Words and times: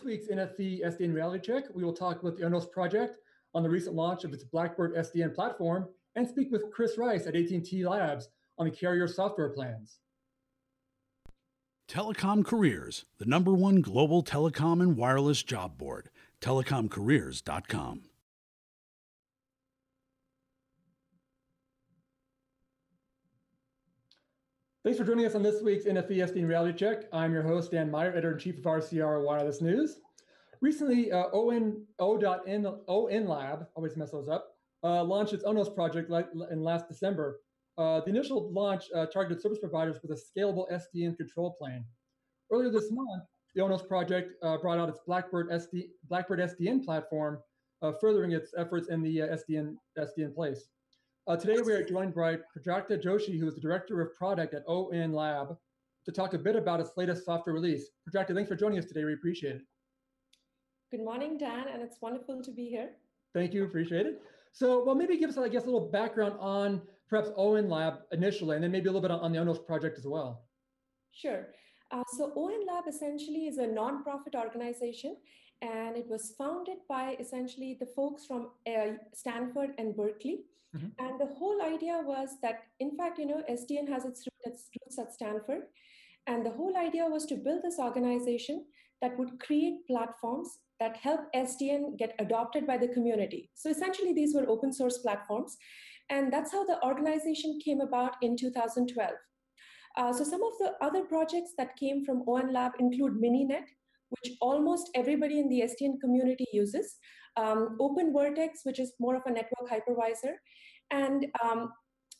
this 0.00 0.06
week's 0.06 0.28
NFV 0.28 0.82
SDN 0.82 1.14
Reality 1.14 1.44
Check, 1.44 1.64
we 1.74 1.84
will 1.84 1.92
talk 1.92 2.22
about 2.22 2.36
the 2.36 2.42
Onos 2.42 2.70
project 2.70 3.18
on 3.54 3.62
the 3.62 3.68
recent 3.68 3.94
launch 3.94 4.24
of 4.24 4.32
its 4.32 4.44
Blackbird 4.44 4.94
SDN 4.94 5.34
platform 5.34 5.88
and 6.16 6.26
speak 6.26 6.50
with 6.50 6.70
Chris 6.70 6.96
Rice 6.96 7.26
at 7.26 7.36
AT&T 7.36 7.86
Labs 7.86 8.28
on 8.56 8.66
the 8.66 8.70
carrier 8.70 9.06
software 9.06 9.50
plans. 9.50 9.98
Telecom 11.88 12.44
Careers, 12.44 13.04
the 13.18 13.26
number 13.26 13.52
one 13.52 13.80
global 13.80 14.22
telecom 14.22 14.80
and 14.80 14.96
wireless 14.96 15.42
job 15.42 15.76
board, 15.76 16.08
telecomcareers.com. 16.40 18.02
Thanks 24.90 24.98
for 24.98 25.06
joining 25.06 25.24
us 25.24 25.36
on 25.36 25.44
this 25.44 25.62
week's 25.62 25.84
NFV 25.84 26.16
SDN 26.16 26.48
Reality 26.48 26.76
Check. 26.76 27.04
I'm 27.12 27.32
your 27.32 27.44
host, 27.44 27.70
Dan 27.70 27.92
Meyer, 27.92 28.10
editor 28.10 28.32
in 28.32 28.40
chief 28.40 28.58
of 28.58 28.64
RCR 28.64 29.24
Wireless 29.24 29.62
News. 29.62 30.00
Recently, 30.60 31.12
uh, 31.12 31.26
ON, 31.32 31.86
O.N, 32.00 32.66
ON 32.88 33.28
Lab, 33.28 33.68
always 33.76 33.96
mess 33.96 34.10
those 34.10 34.28
up, 34.28 34.48
uh, 34.82 35.04
launched 35.04 35.32
its 35.32 35.44
ONOS 35.44 35.72
project 35.76 36.10
in 36.50 36.64
last 36.64 36.88
December. 36.88 37.38
Uh, 37.78 38.00
the 38.00 38.10
initial 38.10 38.52
launch 38.52 38.86
uh, 38.92 39.06
targeted 39.06 39.40
service 39.40 39.60
providers 39.60 39.98
with 40.02 40.10
a 40.10 40.20
scalable 40.20 40.66
SDN 40.72 41.16
control 41.16 41.54
plane. 41.56 41.84
Earlier 42.50 42.72
this 42.72 42.90
month, 42.90 43.22
the 43.54 43.62
ONOS 43.62 43.86
project 43.86 44.32
uh, 44.42 44.56
brought 44.56 44.80
out 44.80 44.88
its 44.88 44.98
Blackbird, 45.06 45.50
SD, 45.50 45.84
Blackbird 46.08 46.40
SDN 46.40 46.84
platform, 46.84 47.38
uh, 47.82 47.92
furthering 48.00 48.32
its 48.32 48.52
efforts 48.58 48.88
in 48.88 49.04
the 49.04 49.18
SDN, 49.18 49.76
SDN 49.96 50.34
place. 50.34 50.66
Uh, 51.30 51.36
today 51.36 51.60
we 51.64 51.72
are 51.72 51.84
joined 51.84 52.12
by 52.12 52.34
Prajakta 52.34 53.00
Joshi, 53.00 53.38
who 53.38 53.46
is 53.46 53.54
the 53.54 53.60
director 53.60 54.00
of 54.00 54.12
product 54.16 54.52
at 54.52 54.64
ON 54.66 55.12
Lab, 55.12 55.56
to 56.04 56.10
talk 56.10 56.34
a 56.34 56.38
bit 56.38 56.56
about 56.56 56.80
its 56.80 56.90
latest 56.96 57.24
software 57.24 57.54
release. 57.54 57.88
Prajakta, 58.04 58.34
thanks 58.34 58.48
for 58.48 58.56
joining 58.56 58.80
us 58.80 58.84
today. 58.84 59.04
We 59.04 59.12
appreciate 59.12 59.54
it. 59.54 59.62
Good 60.90 61.04
morning, 61.04 61.38
Dan, 61.38 61.66
and 61.72 61.82
it's 61.82 61.98
wonderful 62.02 62.42
to 62.42 62.50
be 62.50 62.66
here. 62.66 62.88
Thank 63.32 63.54
you, 63.54 63.62
appreciate 63.62 64.06
it. 64.06 64.20
So, 64.50 64.82
well, 64.84 64.96
maybe 64.96 65.16
give 65.16 65.30
us, 65.30 65.38
I 65.38 65.48
guess, 65.48 65.62
a 65.62 65.66
little 65.66 65.88
background 65.88 66.34
on 66.40 66.82
perhaps 67.08 67.30
ON 67.36 67.68
Lab 67.68 68.00
initially, 68.10 68.56
and 68.56 68.64
then 68.64 68.72
maybe 68.72 68.88
a 68.88 68.92
little 68.92 69.00
bit 69.00 69.12
on 69.12 69.30
the 69.30 69.38
ONOS 69.38 69.64
project 69.64 69.98
as 69.98 70.08
well. 70.08 70.46
Sure. 71.12 71.46
Uh, 71.92 72.02
so, 72.18 72.32
ON 72.34 72.66
Lab 72.66 72.88
essentially 72.88 73.46
is 73.46 73.58
a 73.58 73.68
nonprofit 73.68 74.34
organization, 74.34 75.16
and 75.62 75.96
it 75.96 76.08
was 76.08 76.34
founded 76.36 76.78
by 76.88 77.14
essentially 77.20 77.76
the 77.78 77.86
folks 77.86 78.26
from 78.26 78.48
uh, 78.66 78.94
Stanford 79.14 79.74
and 79.78 79.94
Berkeley. 79.94 80.40
Mm-hmm. 80.76 81.04
And 81.04 81.20
the 81.20 81.34
whole 81.34 81.62
idea 81.62 82.00
was 82.04 82.36
that, 82.42 82.62
in 82.78 82.96
fact, 82.96 83.18
you 83.18 83.26
know, 83.26 83.42
SDN 83.50 83.88
has 83.88 84.04
its 84.04 84.24
roots 84.46 84.98
at 84.98 85.12
Stanford. 85.12 85.62
And 86.26 86.46
the 86.46 86.50
whole 86.50 86.76
idea 86.76 87.06
was 87.06 87.26
to 87.26 87.36
build 87.36 87.62
this 87.62 87.78
organization 87.78 88.66
that 89.02 89.18
would 89.18 89.40
create 89.40 89.86
platforms 89.88 90.58
that 90.78 90.96
help 90.96 91.20
SDN 91.34 91.98
get 91.98 92.14
adopted 92.18 92.66
by 92.66 92.76
the 92.76 92.88
community. 92.88 93.50
So 93.54 93.70
essentially, 93.70 94.12
these 94.12 94.34
were 94.34 94.48
open 94.48 94.72
source 94.72 94.98
platforms. 94.98 95.56
And 96.08 96.32
that's 96.32 96.52
how 96.52 96.64
the 96.64 96.82
organization 96.84 97.58
came 97.64 97.80
about 97.80 98.16
in 98.22 98.36
2012. 98.36 99.10
Uh, 99.96 100.12
so 100.12 100.24
some 100.24 100.42
of 100.42 100.52
the 100.58 100.72
other 100.80 101.04
projects 101.04 101.52
that 101.58 101.76
came 101.76 102.04
from 102.04 102.22
ON 102.28 102.52
Lab 102.52 102.72
include 102.78 103.14
MiniNet, 103.14 103.64
which 104.10 104.34
almost 104.40 104.90
everybody 104.94 105.38
in 105.40 105.48
the 105.48 105.62
SDN 105.62 106.00
community 106.00 106.46
uses 106.52 106.96
um, 107.36 107.76
OpenVirteX, 107.80 108.64
which 108.64 108.80
is 108.80 108.92
more 108.98 109.16
of 109.16 109.22
a 109.26 109.30
network 109.30 109.70
hypervisor. 109.70 110.34
And 110.90 111.26
um, 111.44 111.72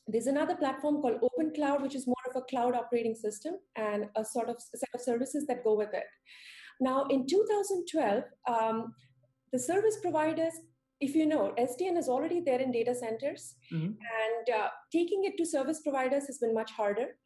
there's 0.06 0.26
another 0.26 0.56
platform 0.56 1.00
called 1.00 1.20
Open 1.22 1.52
Cloud, 1.54 1.82
which 1.82 1.94
is 1.94 2.06
more 2.06 2.16
of 2.28 2.36
a 2.36 2.44
cloud 2.46 2.74
operating 2.74 3.14
system 3.14 3.54
and 3.76 4.06
a 4.16 4.24
sort 4.24 4.48
of 4.48 4.56
set 4.60 4.88
of 4.94 5.00
services 5.00 5.46
that 5.46 5.64
go 5.64 5.74
with 5.74 5.92
it. 5.94 6.04
Now, 6.80 7.04
in 7.10 7.26
2012, 7.26 8.24
um, 8.48 8.94
the 9.52 9.58
service 9.58 9.98
providers, 10.00 10.54
if 11.00 11.14
you 11.14 11.26
know, 11.26 11.54
SDN 11.58 11.98
is 11.98 12.08
already 12.08 12.40
there 12.40 12.60
in 12.60 12.72
data 12.72 12.94
centers, 12.94 13.54
mm-hmm. 13.72 13.86
and 13.86 14.56
uh, 14.56 14.68
taking 14.92 15.24
it 15.24 15.36
to 15.36 15.46
service 15.46 15.80
providers 15.82 16.26
has 16.26 16.38
been 16.38 16.54
much 16.54 16.70
harder. 16.70 17.16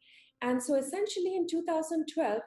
And 0.41 0.61
so, 0.61 0.75
essentially, 0.75 1.35
in 1.35 1.47
2012, 1.47 2.41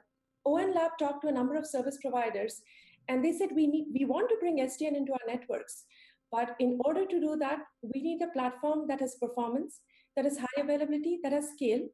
ON 0.45 0.75
Lab 0.75 0.93
talked 0.99 1.23
to 1.23 1.29
a 1.29 1.33
number 1.33 1.57
of 1.57 1.67
service 1.67 1.99
providers 2.01 2.61
and 3.09 3.25
they 3.25 3.33
said, 3.33 3.51
we, 3.55 3.67
need, 3.67 3.87
we 3.99 4.05
want 4.05 4.29
to 4.29 4.37
bring 4.41 4.59
SDN 4.59 4.97
into 4.97 5.13
our 5.13 5.27
networks. 5.27 5.85
But 6.31 6.57
in 6.61 6.79
order 6.85 7.07
to 7.07 7.21
do 7.21 7.37
that, 7.41 7.61
we 7.83 8.03
need 8.03 8.21
a 8.23 8.33
platform 8.33 8.87
that 8.89 9.01
has 9.01 9.17
performance, 9.21 9.81
that 10.15 10.25
has 10.25 10.39
high 10.39 10.61
availability, 10.63 11.19
that 11.23 11.33
has 11.33 11.51
scale, 11.51 11.89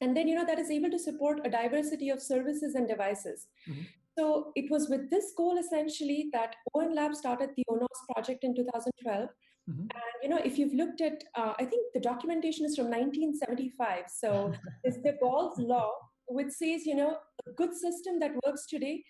and 0.00 0.16
then 0.16 0.26
you 0.26 0.34
know 0.34 0.44
that 0.44 0.58
is 0.58 0.70
able 0.70 0.90
to 0.90 0.98
support 0.98 1.40
a 1.44 1.50
diversity 1.50 2.10
of 2.10 2.20
services 2.20 2.74
and 2.74 2.88
devices. 2.88 3.46
Mm-hmm. 3.70 3.82
So 4.18 4.52
it 4.56 4.70
was 4.70 4.88
with 4.88 5.08
this 5.10 5.32
goal 5.36 5.58
essentially 5.58 6.28
that 6.32 6.56
ON 6.74 6.94
Lab 6.94 7.14
started 7.14 7.50
the 7.56 7.64
ONOS 7.70 8.12
project 8.12 8.42
in 8.42 8.54
2012. 8.54 9.28
Mm-hmm. 9.70 9.80
And 9.80 9.90
you 10.22 10.28
know, 10.28 10.40
if 10.44 10.58
you've 10.58 10.74
looked 10.74 11.00
at, 11.00 11.22
uh, 11.36 11.54
I 11.58 11.64
think 11.64 11.92
the 11.94 12.00
documentation 12.00 12.66
is 12.66 12.74
from 12.74 12.86
1975. 12.86 14.04
So 14.08 14.52
it's 14.84 15.00
the 15.02 15.16
Gall's 15.22 15.58
law, 15.58 15.92
which 16.26 16.50
says 16.50 16.84
you 16.84 16.96
know 16.96 17.18
a 17.46 17.52
good 17.52 17.74
system 17.74 18.18
that 18.18 18.32
works 18.44 18.66
today 18.66 19.04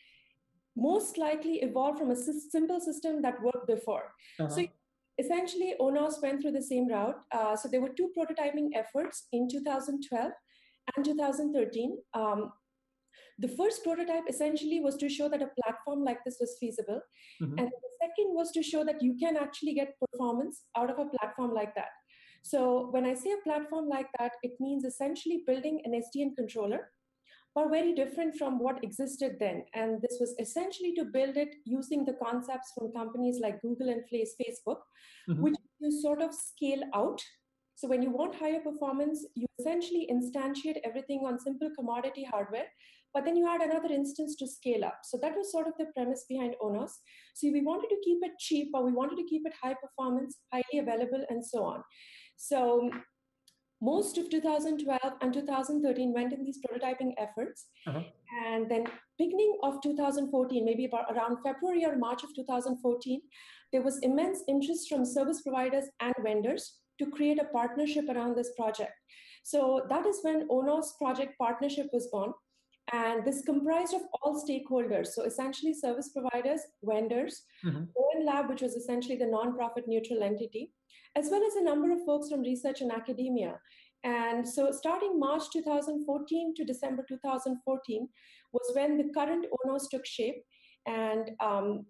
most 0.76 1.18
likely 1.18 1.56
evolved 1.56 1.98
from 1.98 2.10
a 2.10 2.16
simple 2.16 2.80
system 2.80 3.22
that 3.22 3.42
worked 3.42 3.66
before. 3.66 4.12
Uh-huh. 4.40 4.48
So 4.48 4.66
essentially, 5.18 5.74
ONOS 5.80 6.22
went 6.22 6.40
through 6.40 6.52
the 6.52 6.62
same 6.62 6.88
route. 6.88 7.20
Uh, 7.30 7.56
so 7.56 7.68
there 7.68 7.80
were 7.80 7.90
two 7.90 8.10
prototyping 8.16 8.70
efforts 8.74 9.28
in 9.32 9.48
2012 9.48 10.32
and 10.96 11.04
2013. 11.04 11.98
Um, 12.14 12.52
the 13.38 13.48
first 13.48 13.82
prototype 13.84 14.24
essentially 14.28 14.80
was 14.80 14.96
to 14.96 15.08
show 15.08 15.28
that 15.28 15.42
a 15.42 15.50
platform 15.62 16.04
like 16.04 16.18
this 16.24 16.36
was 16.40 16.56
feasible. 16.60 17.00
Mm-hmm. 17.42 17.58
And 17.58 17.68
the 17.68 17.90
second 18.00 18.34
was 18.34 18.52
to 18.52 18.62
show 18.62 18.84
that 18.84 19.02
you 19.02 19.16
can 19.18 19.36
actually 19.36 19.74
get 19.74 19.96
performance 19.98 20.62
out 20.76 20.90
of 20.90 20.98
a 20.98 21.08
platform 21.08 21.52
like 21.52 21.74
that. 21.74 21.88
So 22.42 22.88
when 22.90 23.06
I 23.06 23.14
say 23.14 23.30
a 23.30 23.48
platform 23.48 23.88
like 23.88 24.08
that, 24.18 24.32
it 24.42 24.52
means 24.60 24.84
essentially 24.84 25.44
building 25.46 25.80
an 25.84 25.92
SDN 25.92 26.36
controller 26.36 26.90
are 27.54 27.68
very 27.68 27.94
different 27.94 28.36
from 28.36 28.58
what 28.58 28.82
existed 28.82 29.36
then. 29.38 29.64
And 29.74 30.00
this 30.00 30.16
was 30.20 30.34
essentially 30.38 30.94
to 30.94 31.04
build 31.04 31.36
it 31.36 31.54
using 31.64 32.04
the 32.04 32.16
concepts 32.22 32.72
from 32.76 32.92
companies 32.92 33.40
like 33.42 33.60
Google 33.60 33.90
and 33.90 34.02
Facebook, 34.10 34.78
mm-hmm. 35.28 35.42
which 35.42 35.54
you 35.80 36.00
sort 36.00 36.22
of 36.22 36.34
scale 36.34 36.82
out. 36.94 37.20
So 37.74 37.88
when 37.88 38.02
you 38.02 38.10
want 38.10 38.34
higher 38.36 38.60
performance, 38.60 39.26
you 39.34 39.46
essentially 39.58 40.08
instantiate 40.10 40.78
everything 40.84 41.24
on 41.26 41.38
simple 41.38 41.70
commodity 41.76 42.24
hardware, 42.24 42.66
but 43.12 43.24
then 43.24 43.36
you 43.36 43.46
add 43.46 43.60
another 43.60 43.92
instance 43.92 44.36
to 44.36 44.46
scale 44.46 44.84
up. 44.84 45.00
So 45.04 45.18
that 45.20 45.36
was 45.36 45.52
sort 45.52 45.66
of 45.66 45.74
the 45.78 45.86
premise 45.94 46.24
behind 46.28 46.54
ONOS. 46.62 46.92
So 47.34 47.50
we 47.52 47.60
wanted 47.60 47.88
to 47.88 48.00
keep 48.04 48.18
it 48.22 48.32
cheap, 48.38 48.68
or 48.72 48.84
we 48.84 48.92
wanted 48.92 49.16
to 49.16 49.24
keep 49.24 49.42
it 49.44 49.52
high 49.60 49.74
performance, 49.74 50.38
highly 50.52 50.78
available, 50.80 51.24
and 51.28 51.44
so 51.44 51.64
on. 51.64 51.82
So 52.36 52.90
most 53.82 54.16
of 54.16 54.30
2012 54.30 55.00
and 55.20 55.34
2013 55.34 56.12
went 56.14 56.32
in 56.32 56.44
these 56.44 56.60
prototyping 56.64 57.12
efforts 57.18 57.66
uh-huh. 57.86 58.02
and 58.44 58.70
then 58.70 58.84
beginning 59.18 59.58
of 59.64 59.82
2014 59.82 60.64
maybe 60.64 60.84
about 60.84 61.10
around 61.10 61.36
february 61.44 61.84
or 61.84 61.96
march 61.96 62.22
of 62.22 62.34
2014 62.36 63.20
there 63.72 63.82
was 63.82 63.98
immense 64.02 64.44
interest 64.48 64.88
from 64.88 65.04
service 65.04 65.42
providers 65.42 65.86
and 66.00 66.14
vendors 66.24 66.78
to 66.98 67.10
create 67.10 67.40
a 67.40 67.52
partnership 67.52 68.04
around 68.08 68.36
this 68.36 68.52
project 68.56 68.92
so 69.42 69.82
that 69.90 70.06
is 70.06 70.20
when 70.22 70.48
onos 70.48 70.96
project 70.98 71.36
partnership 71.38 71.88
was 71.92 72.08
born 72.12 72.32
and 72.92 73.24
this 73.24 73.42
comprised 73.42 73.94
of 73.94 74.02
all 74.20 74.44
stakeholders 74.44 75.08
so 75.08 75.24
essentially 75.24 75.72
service 75.72 76.10
providers 76.10 76.60
vendors 76.82 77.42
mm-hmm. 77.64 77.84
ON 78.04 78.26
lab 78.26 78.48
which 78.48 78.62
was 78.62 78.74
essentially 78.74 79.16
the 79.16 79.26
non-profit 79.26 79.84
neutral 79.86 80.22
entity 80.22 80.72
as 81.16 81.28
well 81.30 81.44
as 81.46 81.54
a 81.56 81.64
number 81.64 81.92
of 81.92 82.04
folks 82.04 82.30
from 82.30 82.40
research 82.40 82.80
and 82.80 82.92
academia. 82.92 83.58
And 84.04 84.48
so, 84.48 84.72
starting 84.72 85.18
March 85.18 85.44
2014 85.52 86.54
to 86.56 86.64
December 86.64 87.04
2014 87.08 88.08
was 88.52 88.72
when 88.74 88.96
the 88.96 89.12
current 89.14 89.46
ONOS 89.64 89.88
took 89.90 90.04
shape. 90.04 90.42
And 90.86 91.30
um, 91.40 91.86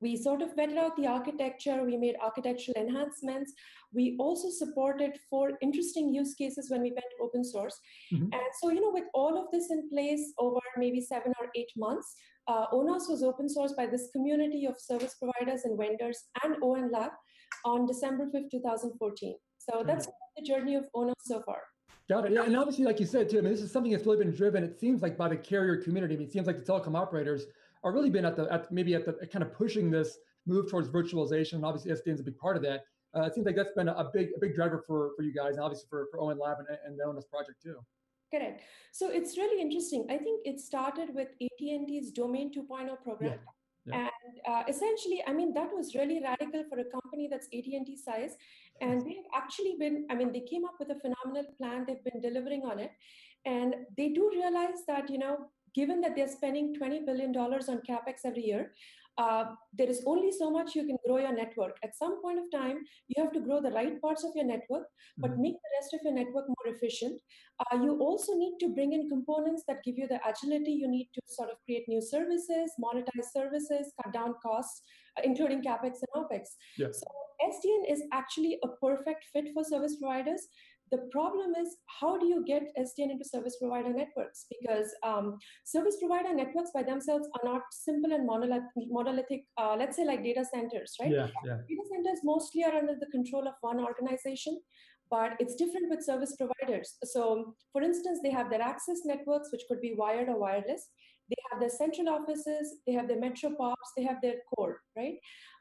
we 0.00 0.16
sort 0.16 0.42
of 0.42 0.54
vetted 0.56 0.78
out 0.78 0.96
the 0.96 1.06
architecture, 1.06 1.82
we 1.84 1.96
made 1.96 2.16
architectural 2.22 2.76
enhancements. 2.76 3.52
We 3.92 4.16
also 4.18 4.48
supported 4.50 5.18
four 5.28 5.52
interesting 5.60 6.12
use 6.14 6.34
cases 6.34 6.70
when 6.70 6.82
we 6.82 6.90
went 6.90 7.12
open 7.22 7.44
source. 7.44 7.78
Mm-hmm. 8.12 8.24
And 8.24 8.50
so, 8.60 8.70
you 8.70 8.80
know, 8.80 8.92
with 8.92 9.04
all 9.14 9.42
of 9.42 9.50
this 9.50 9.70
in 9.70 9.88
place 9.90 10.32
over 10.38 10.60
maybe 10.76 11.00
seven 11.00 11.32
or 11.40 11.48
eight 11.54 11.70
months, 11.76 12.14
uh, 12.48 12.66
ONOS 12.72 13.08
was 13.08 13.22
open 13.22 13.46
sourced 13.46 13.76
by 13.76 13.86
this 13.86 14.08
community 14.12 14.66
of 14.66 14.80
service 14.80 15.16
providers 15.16 15.62
and 15.64 15.78
vendors 15.78 16.18
and 16.44 16.56
ON 16.62 16.90
Lab 16.90 17.10
on 17.64 17.86
December 17.86 18.26
5th, 18.26 18.50
2014. 18.50 19.36
So 19.58 19.82
that's 19.86 20.06
the 20.36 20.42
journey 20.42 20.74
of 20.74 20.88
ONOS 20.94 21.14
so 21.20 21.42
far. 21.42 21.62
Got 22.08 22.26
it. 22.26 22.32
Yeah, 22.32 22.42
and 22.42 22.56
obviously, 22.56 22.84
like 22.84 22.98
you 22.98 23.06
said 23.06 23.30
too, 23.30 23.38
I 23.38 23.40
mean, 23.40 23.52
this 23.52 23.62
is 23.62 23.70
something 23.70 23.92
that's 23.92 24.04
really 24.04 24.18
been 24.18 24.34
driven. 24.34 24.64
It 24.64 24.80
seems 24.80 25.00
like 25.00 25.16
by 25.16 25.28
the 25.28 25.36
carrier 25.36 25.76
community. 25.76 26.14
I 26.14 26.18
mean, 26.18 26.26
it 26.26 26.32
seems 26.32 26.46
like 26.46 26.56
the 26.56 26.64
telecom 26.64 26.96
operators 26.96 27.46
are 27.84 27.92
really 27.92 28.10
been 28.10 28.24
at 28.24 28.36
the 28.36 28.52
at 28.52 28.70
maybe 28.72 28.94
at 28.94 29.06
the 29.06 29.26
kind 29.26 29.44
of 29.44 29.54
pushing 29.54 29.90
this 29.90 30.18
move 30.46 30.68
towards 30.68 30.88
virtualization. 30.88 31.54
And 31.54 31.64
obviously, 31.64 31.92
SDN 31.92 32.14
is 32.14 32.20
a 32.20 32.24
big 32.24 32.36
part 32.36 32.56
of 32.56 32.62
that. 32.64 32.84
Uh, 33.16 33.22
it 33.22 33.34
seems 33.34 33.46
like 33.46 33.54
that's 33.54 33.72
been 33.76 33.88
a 33.88 34.10
big 34.12 34.30
a 34.36 34.40
big 34.40 34.54
driver 34.54 34.82
for 34.86 35.12
for 35.14 35.22
you 35.22 35.32
guys, 35.32 35.54
and 35.54 35.60
obviously 35.60 35.86
for 35.88 36.08
for 36.10 36.20
ON 36.20 36.38
Lab 36.38 36.58
and, 36.58 36.68
and 36.84 36.98
the 36.98 37.04
ONOS 37.04 37.28
project 37.28 37.62
too. 37.62 37.76
Correct. 38.32 38.62
So 38.92 39.10
it's 39.10 39.36
really 39.36 39.60
interesting. 39.60 40.06
I 40.10 40.16
think 40.16 40.40
it 40.44 40.58
started 40.58 41.14
with 41.14 41.28
AT&T's 41.42 42.12
Domain 42.12 42.52
2.0 42.52 43.02
program. 43.02 43.38
Yeah 43.86 44.08
uh, 44.48 44.62
essentially, 44.68 45.22
I 45.26 45.32
mean, 45.32 45.52
that 45.54 45.70
was 45.72 45.94
really 45.94 46.20
radical 46.22 46.64
for 46.68 46.78
a 46.78 46.84
company 46.84 47.28
that's 47.30 47.46
AT&T 47.46 47.98
size. 48.04 48.36
And 48.80 49.00
they've 49.04 49.28
actually 49.34 49.76
been, 49.78 50.06
I 50.10 50.14
mean, 50.14 50.32
they 50.32 50.40
came 50.40 50.64
up 50.64 50.74
with 50.78 50.90
a 50.90 50.98
phenomenal 51.00 51.52
plan. 51.58 51.84
They've 51.86 52.04
been 52.04 52.20
delivering 52.20 52.62
on 52.62 52.78
it. 52.78 52.92
And 53.44 53.74
they 53.96 54.08
do 54.10 54.30
realize 54.32 54.84
that, 54.86 55.10
you 55.10 55.18
know, 55.18 55.50
given 55.74 56.00
that 56.00 56.16
they're 56.16 56.28
spending 56.28 56.74
$20 56.74 57.06
billion 57.06 57.36
on 57.36 57.82
CapEx 57.88 58.24
every 58.24 58.44
year, 58.44 58.72
uh, 59.18 59.44
there 59.72 59.88
is 59.88 60.02
only 60.06 60.30
so 60.32 60.50
much 60.50 60.74
you 60.74 60.86
can 60.86 60.96
grow 61.06 61.18
your 61.18 61.34
network. 61.34 61.76
At 61.84 61.96
some 61.96 62.22
point 62.22 62.38
of 62.38 62.44
time, 62.50 62.78
you 63.08 63.22
have 63.22 63.32
to 63.32 63.40
grow 63.40 63.60
the 63.60 63.70
right 63.70 64.00
parts 64.00 64.24
of 64.24 64.30
your 64.34 64.44
network, 64.44 64.84
but 65.18 65.32
mm-hmm. 65.32 65.42
make 65.42 65.54
the 65.54 65.70
rest 65.80 65.94
of 65.94 66.00
your 66.04 66.14
network 66.14 66.46
more 66.48 66.74
efficient. 66.74 67.20
Uh, 67.60 67.82
you 67.82 67.98
also 67.98 68.34
need 68.34 68.56
to 68.60 68.68
bring 68.68 68.92
in 68.92 69.08
components 69.08 69.64
that 69.68 69.82
give 69.84 69.98
you 69.98 70.08
the 70.08 70.20
agility 70.26 70.72
you 70.72 70.88
need 70.88 71.08
to 71.14 71.20
sort 71.26 71.50
of 71.50 71.56
create 71.64 71.84
new 71.88 72.00
services, 72.00 72.72
monetize 72.82 73.28
services, 73.32 73.92
cut 74.02 74.12
down 74.12 74.34
costs, 74.42 74.82
uh, 75.18 75.22
including 75.24 75.62
capex 75.62 75.98
and 76.00 76.24
opex. 76.24 76.48
Yeah. 76.78 76.88
So 76.92 77.06
SDN 77.42 77.90
is 77.90 78.02
actually 78.12 78.58
a 78.64 78.68
perfect 78.68 79.24
fit 79.32 79.48
for 79.54 79.64
service 79.64 79.96
providers 79.96 80.48
the 80.90 81.08
problem 81.10 81.54
is 81.60 81.76
how 82.00 82.18
do 82.18 82.26
you 82.26 82.44
get 82.44 82.62
SDN 82.78 83.12
into 83.12 83.24
service 83.24 83.56
provider 83.60 83.92
networks? 83.92 84.46
Because 84.50 84.92
um, 85.02 85.38
service 85.64 85.96
provider 86.00 86.34
networks 86.34 86.70
by 86.74 86.82
themselves 86.82 87.28
are 87.34 87.50
not 87.52 87.62
simple 87.70 88.12
and 88.12 88.26
monolithic, 88.26 89.44
uh, 89.56 89.76
let's 89.78 89.96
say 89.96 90.04
like 90.04 90.24
data 90.24 90.44
centers, 90.52 90.96
right? 91.00 91.10
Yeah, 91.10 91.28
yeah. 91.44 91.58
Data 91.68 91.82
centers 91.90 92.20
mostly 92.24 92.64
are 92.64 92.74
under 92.74 92.94
the 92.98 93.06
control 93.06 93.46
of 93.46 93.54
one 93.60 93.80
organization, 93.80 94.60
but 95.10 95.32
it's 95.38 95.54
different 95.54 95.90
with 95.90 96.04
service 96.04 96.36
providers. 96.36 96.96
So, 97.04 97.54
for 97.72 97.82
instance, 97.82 98.20
they 98.22 98.30
have 98.30 98.50
their 98.50 98.62
access 98.62 99.00
networks, 99.04 99.50
which 99.52 99.62
could 99.68 99.80
be 99.80 99.94
wired 99.96 100.28
or 100.28 100.38
wireless. 100.38 100.88
They 101.28 101.36
have 101.50 101.60
their 101.60 101.70
central 101.70 102.08
offices, 102.08 102.78
they 102.86 102.92
have 102.92 103.06
their 103.06 103.20
metro 103.20 103.50
pops, 103.56 103.92
they 103.96 104.02
have 104.02 104.20
their 104.20 104.36
core, 104.52 104.80
right? 104.96 105.14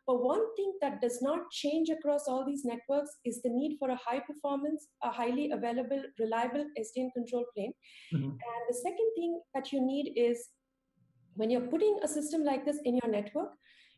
But 0.09 0.23
one 0.23 0.56
thing 0.56 0.73
that 0.81 1.01
does 1.01 1.21
not 1.21 1.51
change 1.51 1.89
across 1.91 2.23
all 2.27 2.44
these 2.44 2.65
networks 2.65 3.11
is 3.25 3.44
the 3.44 3.50
need 3.51 3.77
for 3.77 3.91
a 3.91 3.95
high 3.95 4.19
performance, 4.19 4.88
a 5.03 5.11
highly 5.11 5.51
available, 5.51 6.01
reliable 6.19 6.65
SDN 6.79 7.09
control 7.13 7.45
plane. 7.56 7.73
Mm-hmm. 8.11 8.29
And 8.29 8.61
the 8.67 8.73
second 8.73 9.11
thing 9.15 9.39
that 9.53 9.71
you 9.71 9.85
need 9.85 10.13
is 10.15 10.47
when 11.35 11.51
you're 11.51 11.69
putting 11.73 12.00
a 12.03 12.07
system 12.07 12.44
like 12.44 12.65
this 12.65 12.79
in 12.85 12.97
your 13.03 13.11
network, 13.11 13.50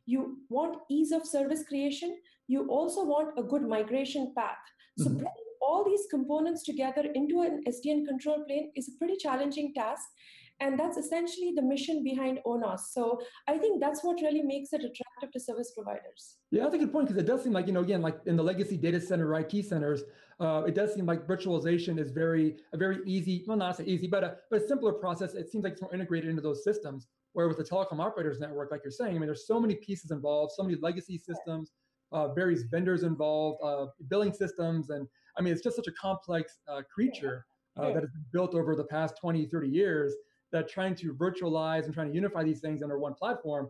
you 0.05 0.39
want 0.49 0.79
ease 0.89 1.13
of 1.13 1.25
service 1.25 1.63
creation. 1.65 2.17
You 2.49 2.67
also 2.67 3.05
want 3.05 3.39
a 3.39 3.43
good 3.43 3.61
migration 3.61 4.33
path. 4.37 4.65
So 4.97 5.05
mm-hmm. 5.05 5.13
bringing 5.13 5.51
all 5.61 5.85
these 5.85 6.07
components 6.11 6.65
together 6.65 7.05
into 7.15 7.39
an 7.43 7.63
SDN 7.65 8.05
control 8.05 8.43
plane 8.45 8.73
is 8.75 8.89
a 8.89 8.97
pretty 8.97 9.15
challenging 9.15 9.73
task. 9.73 10.03
And 10.61 10.79
that's 10.79 10.95
essentially 10.95 11.53
the 11.55 11.63
mission 11.63 12.03
behind 12.03 12.39
ONOS. 12.45 12.81
So 12.91 13.19
I 13.47 13.57
think 13.57 13.81
that's 13.81 14.03
what 14.03 14.21
really 14.21 14.43
makes 14.43 14.71
it 14.73 14.81
attractive 14.81 15.31
to 15.33 15.39
service 15.39 15.71
providers. 15.75 16.37
Yeah, 16.51 16.63
that's 16.63 16.75
a 16.75 16.77
good 16.77 16.93
point 16.93 17.07
because 17.07 17.21
it 17.21 17.25
does 17.25 17.43
seem 17.43 17.51
like, 17.51 17.65
you 17.65 17.73
know, 17.73 17.81
again, 17.81 18.03
like 18.03 18.19
in 18.27 18.37
the 18.37 18.43
legacy 18.43 18.77
data 18.77 19.01
center 19.01 19.33
IT 19.39 19.65
centers, 19.65 20.03
uh, 20.39 20.63
it 20.67 20.75
does 20.75 20.93
seem 20.93 21.07
like 21.07 21.27
virtualization 21.27 21.99
is 21.99 22.11
very, 22.11 22.57
a 22.73 22.77
very 22.77 22.99
easy, 23.07 23.43
well, 23.47 23.57
not 23.57 23.75
so 23.75 23.83
easy, 23.83 24.05
but 24.05 24.23
a, 24.23 24.37
but 24.51 24.61
a 24.61 24.67
simpler 24.67 24.93
process. 24.93 25.33
It 25.33 25.51
seems 25.51 25.63
like 25.63 25.73
it's 25.73 25.81
more 25.81 25.93
integrated 25.93 26.29
into 26.29 26.43
those 26.43 26.63
systems. 26.63 27.07
Where 27.33 27.47
with 27.47 27.57
the 27.57 27.63
telecom 27.63 27.99
operators 27.99 28.39
network, 28.41 28.71
like 28.71 28.81
you're 28.83 28.91
saying, 28.91 29.15
I 29.15 29.19
mean, 29.19 29.25
there's 29.25 29.47
so 29.47 29.59
many 29.59 29.75
pieces 29.75 30.11
involved, 30.11 30.51
so 30.53 30.63
many 30.63 30.77
legacy 30.81 31.17
systems, 31.17 31.71
uh, 32.11 32.27
various 32.33 32.63
vendors 32.63 33.03
involved, 33.03 33.59
uh, 33.63 33.85
billing 34.09 34.33
systems. 34.33 34.89
And 34.89 35.07
I 35.37 35.41
mean, 35.41 35.53
it's 35.53 35.63
just 35.63 35.77
such 35.77 35.87
a 35.87 35.93
complex 35.93 36.57
uh, 36.67 36.81
creature 36.93 37.45
uh, 37.77 37.93
that 37.93 38.01
has 38.01 38.11
been 38.11 38.25
built 38.33 38.53
over 38.53 38.75
the 38.75 38.83
past 38.83 39.15
20, 39.21 39.45
30 39.45 39.69
years 39.69 40.13
that 40.51 40.69
trying 40.69 40.95
to 40.95 41.13
virtualize 41.13 41.85
and 41.85 41.93
trying 41.93 42.09
to 42.09 42.13
unify 42.13 42.43
these 42.43 42.59
things 42.59 42.83
under 42.83 42.99
one 42.99 43.13
platform 43.13 43.69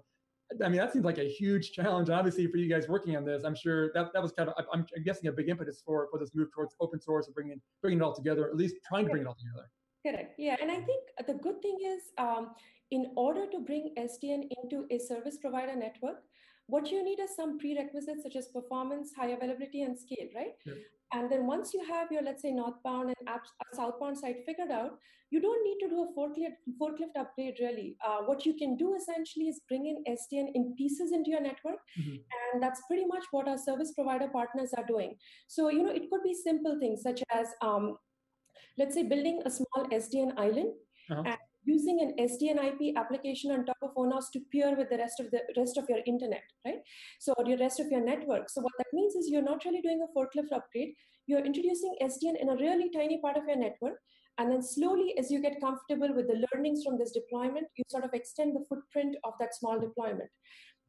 I 0.63 0.67
mean, 0.67 0.77
that 0.77 0.91
seems 0.91 1.05
like 1.05 1.17
a 1.17 1.29
huge 1.29 1.71
challenge. 1.71 2.09
Obviously, 2.09 2.47
for 2.47 2.57
you 2.57 2.69
guys 2.69 2.87
working 2.89 3.15
on 3.15 3.23
this, 3.23 3.43
I'm 3.43 3.55
sure 3.55 3.91
that, 3.93 4.11
that 4.13 4.21
was 4.21 4.31
kind 4.31 4.49
of, 4.49 4.65
I'm, 4.73 4.85
guessing, 5.05 5.29
a 5.29 5.31
big 5.31 5.49
impetus 5.49 5.81
for, 5.85 6.07
for 6.11 6.19
this 6.19 6.31
move 6.35 6.49
towards 6.53 6.75
open 6.81 6.99
source 6.99 7.27
and 7.27 7.35
bringing 7.35 7.61
bringing 7.81 7.99
it 7.99 8.03
all 8.03 8.13
together, 8.13 8.49
at 8.49 8.55
least 8.55 8.75
trying 8.85 9.05
to 9.05 9.11
bring 9.11 9.23
it 9.23 9.27
all 9.27 9.35
together. 9.35 9.69
Correct. 10.05 10.35
Yeah, 10.37 10.55
and 10.61 10.71
I 10.71 10.81
think 10.81 11.03
the 11.27 11.33
good 11.33 11.61
thing 11.61 11.77
is, 11.85 12.01
um, 12.17 12.51
in 12.89 13.11
order 13.15 13.45
to 13.51 13.59
bring 13.59 13.93
SDN 13.97 14.49
into 14.63 14.85
a 14.91 14.99
service 14.99 15.37
provider 15.37 15.75
network, 15.75 16.23
what 16.67 16.89
you 16.91 17.03
need 17.03 17.19
is 17.19 17.35
some 17.35 17.59
prerequisites 17.59 18.23
such 18.23 18.35
as 18.35 18.47
performance, 18.47 19.11
high 19.15 19.31
availability, 19.31 19.81
and 19.81 19.97
scale, 19.97 20.27
right? 20.35 20.53
Yeah. 20.65 20.73
And 21.13 21.29
then 21.29 21.45
once 21.45 21.73
you 21.73 21.83
have 21.85 22.11
your, 22.11 22.21
let's 22.21 22.41
say, 22.41 22.51
northbound 22.51 23.09
and 23.09 23.27
uh, 23.27 23.37
southbound 23.73 24.17
side 24.17 24.37
figured 24.45 24.71
out, 24.71 24.97
you 25.29 25.41
don't 25.41 25.63
need 25.63 25.77
to 25.79 25.89
do 25.89 26.03
a 26.03 26.17
forklift, 26.17 26.55
forklift 26.81 27.19
upgrade 27.19 27.55
really. 27.59 27.97
Uh, 28.05 28.19
what 28.25 28.45
you 28.45 28.53
can 28.53 28.77
do 28.77 28.95
essentially 28.95 29.47
is 29.49 29.61
bring 29.67 29.87
in 29.87 30.03
SDN 30.07 30.51
in 30.53 30.73
pieces 30.77 31.11
into 31.11 31.31
your 31.31 31.41
network. 31.41 31.79
Mm-hmm. 31.99 32.15
And 32.53 32.63
that's 32.63 32.81
pretty 32.87 33.05
much 33.05 33.25
what 33.31 33.47
our 33.47 33.57
service 33.57 33.91
provider 33.93 34.29
partners 34.29 34.71
are 34.77 34.85
doing. 34.85 35.15
So, 35.47 35.69
you 35.69 35.83
know, 35.83 35.91
it 35.91 36.09
could 36.09 36.23
be 36.23 36.33
simple 36.33 36.77
things 36.79 37.01
such 37.01 37.21
as, 37.33 37.47
um, 37.61 37.97
let's 38.81 38.95
say, 38.95 39.03
building 39.03 39.41
a 39.45 39.51
small 39.59 39.87
SDN 40.01 40.33
island. 40.37 40.73
Uh-huh. 41.09 41.23
And 41.25 41.37
using 41.63 41.99
an 42.01 42.13
SDN 42.27 42.57
IP 42.69 42.97
application 42.97 43.51
on 43.51 43.65
top 43.65 43.77
of 43.83 43.91
ONOS 43.95 44.31
to 44.33 44.39
peer 44.51 44.75
with 44.75 44.89
the 44.89 44.97
rest 44.97 45.19
of 45.19 45.29
the 45.31 45.41
rest 45.57 45.77
of 45.77 45.85
your 45.87 45.99
internet, 46.07 46.43
right? 46.65 46.79
So 47.19 47.33
or 47.37 47.45
the 47.45 47.57
rest 47.57 47.79
of 47.79 47.87
your 47.91 48.03
network. 48.03 48.49
So 48.49 48.61
what 48.61 48.73
that 48.79 48.93
means 48.93 49.15
is 49.15 49.29
you're 49.29 49.49
not 49.49 49.63
really 49.65 49.81
doing 49.81 50.01
a 50.03 50.17
forklift 50.17 50.55
upgrade. 50.55 50.93
You're 51.27 51.45
introducing 51.45 51.95
SDN 52.01 52.41
in 52.41 52.49
a 52.49 52.55
really 52.55 52.89
tiny 52.95 53.19
part 53.21 53.37
of 53.37 53.43
your 53.47 53.57
network. 53.57 53.99
And 54.37 54.51
then 54.51 54.63
slowly, 54.63 55.13
as 55.19 55.29
you 55.29 55.41
get 55.41 55.61
comfortable 55.61 56.15
with 56.15 56.27
the 56.27 56.43
learnings 56.47 56.83
from 56.83 56.97
this 56.97 57.11
deployment, 57.11 57.67
you 57.75 57.83
sort 57.89 58.05
of 58.05 58.11
extend 58.13 58.55
the 58.55 58.65
footprint 58.67 59.15
of 59.23 59.33
that 59.39 59.53
small 59.53 59.79
deployment. 59.79 60.29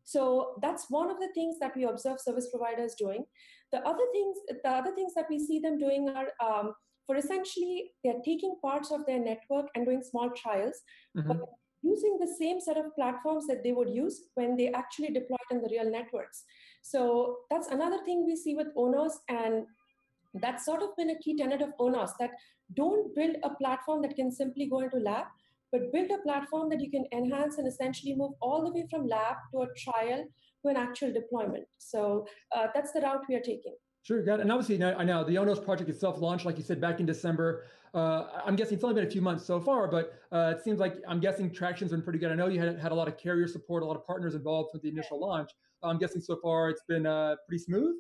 So 0.05 0.55
that's 0.63 0.87
one 0.89 1.11
of 1.11 1.19
the 1.21 1.29
things 1.35 1.59
that 1.61 1.77
we 1.77 1.85
observe 1.85 2.21
service 2.21 2.49
providers 2.51 2.95
doing. 2.99 3.25
The 3.73 3.81
other 3.81 4.05
things, 4.13 4.37
the 4.65 4.71
other 4.71 4.95
things 4.95 5.13
that 5.15 5.27
we 5.29 5.39
see 5.39 5.59
them 5.59 5.79
doing 5.79 6.09
are 6.09 6.29
um, 6.45 6.73
for 7.07 7.17
essentially 7.17 7.93
they're 8.05 8.23
taking 8.25 8.57
parts 8.63 8.91
of 8.91 9.05
their 9.07 9.19
network 9.19 9.67
and 9.75 9.85
doing 9.85 10.03
small 10.03 10.31
trials, 10.31 10.81
mm-hmm. 11.17 11.29
but 11.29 11.39
using 11.83 12.17
the 12.21 12.35
same 12.39 12.61
set 12.61 12.77
of 12.77 12.95
platforms 12.95 13.47
that 13.49 13.63
they 13.65 13.73
would 13.73 13.91
use 13.91 14.29
when 14.35 14.57
they 14.57 14.69
actually 14.69 15.09
deployed 15.09 15.51
in 15.51 15.61
the 15.61 15.69
real 15.71 15.91
networks. 15.91 16.45
So 16.83 17.39
that's 17.51 17.69
another 17.69 17.99
thing 18.05 18.25
we 18.25 18.37
see 18.37 18.55
with 18.55 18.69
ONOS, 18.77 19.13
and 19.29 19.67
that's 20.35 20.65
sort 20.65 20.83
of 20.83 20.97
been 20.97 21.11
a 21.11 21.19
key 21.19 21.37
tenet 21.37 21.61
of 21.61 21.71
ONOS 21.81 22.11
that 22.21 22.31
don't 22.75 23.15
build 23.15 23.37
a 23.43 23.51
platform 23.57 24.01
that 24.03 24.17
can 24.17 24.31
simply 24.31 24.67
go 24.67 24.81
into 24.81 24.97
lab, 24.97 25.27
but 25.73 25.93
build 25.93 26.11
a 26.11 26.23
platform 26.23 26.69
that 26.71 26.81
you 26.81 26.91
can 26.91 27.05
enhance 27.13 27.59
and 27.59 27.67
essentially 27.67 28.15
move 28.15 28.33
all 28.41 28.65
the 28.65 28.73
way 28.73 28.87
from 28.91 29.09
lab 29.09 29.37
to 29.53 29.63
a 29.63 29.67
trial 29.77 30.25
to 30.63 30.71
an 30.71 30.77
actual 30.77 31.13
deployment. 31.13 31.67
So 31.79 32.27
uh, 32.55 32.69
that's 32.75 32.93
the 32.93 33.01
route 33.01 33.25
we 33.29 33.35
are 33.35 33.41
taking. 33.41 33.75
Sure, 34.03 34.21
got 34.23 34.41
it. 34.41 34.43
And 34.43 34.53
obviously, 34.53 34.83
I 34.83 35.05
know 35.05 35.23
the 35.23 35.37
ONOS 35.37 35.65
project 35.65 35.89
itself 35.89 36.21
launched, 36.21 36.45
like 36.45 36.57
you 36.59 36.65
said, 36.65 36.81
back 36.81 36.99
in 36.99 37.07
December. 37.07 37.65
Uh, 37.95 38.27
I'm 38.45 38.57
guessing 38.57 38.75
it's 38.75 38.85
only 38.85 38.95
been 38.95 39.07
a 39.07 39.11
few 39.11 39.21
months 39.21 39.45
so 39.45 39.61
far, 39.61 39.87
but 39.87 40.15
uh, 40.33 40.55
it 40.57 40.65
seems 40.65 40.81
like 40.81 40.97
I'm 41.07 41.21
guessing 41.21 41.53
traction's 41.53 41.93
been 41.93 42.03
pretty 42.03 42.19
good. 42.19 42.33
I 42.33 42.35
know 42.35 42.49
you 42.49 42.59
had 42.59 42.79
had 42.81 42.91
a 42.91 42.95
lot 42.95 43.07
of 43.07 43.17
carrier 43.17 43.47
support, 43.47 43.83
a 43.83 43.87
lot 43.87 43.97
of 43.97 44.05
partners 44.05 44.35
involved 44.35 44.71
with 44.73 44.83
the 44.83 44.89
initial 44.89 45.21
launch. 45.21 45.51
I'm 45.85 45.99
guessing 45.99 46.21
so 46.21 46.37
far 46.43 46.71
it's 46.71 46.83
been 46.89 47.07
uh, 47.07 47.37
pretty 47.47 47.63
smooth. 47.63 47.95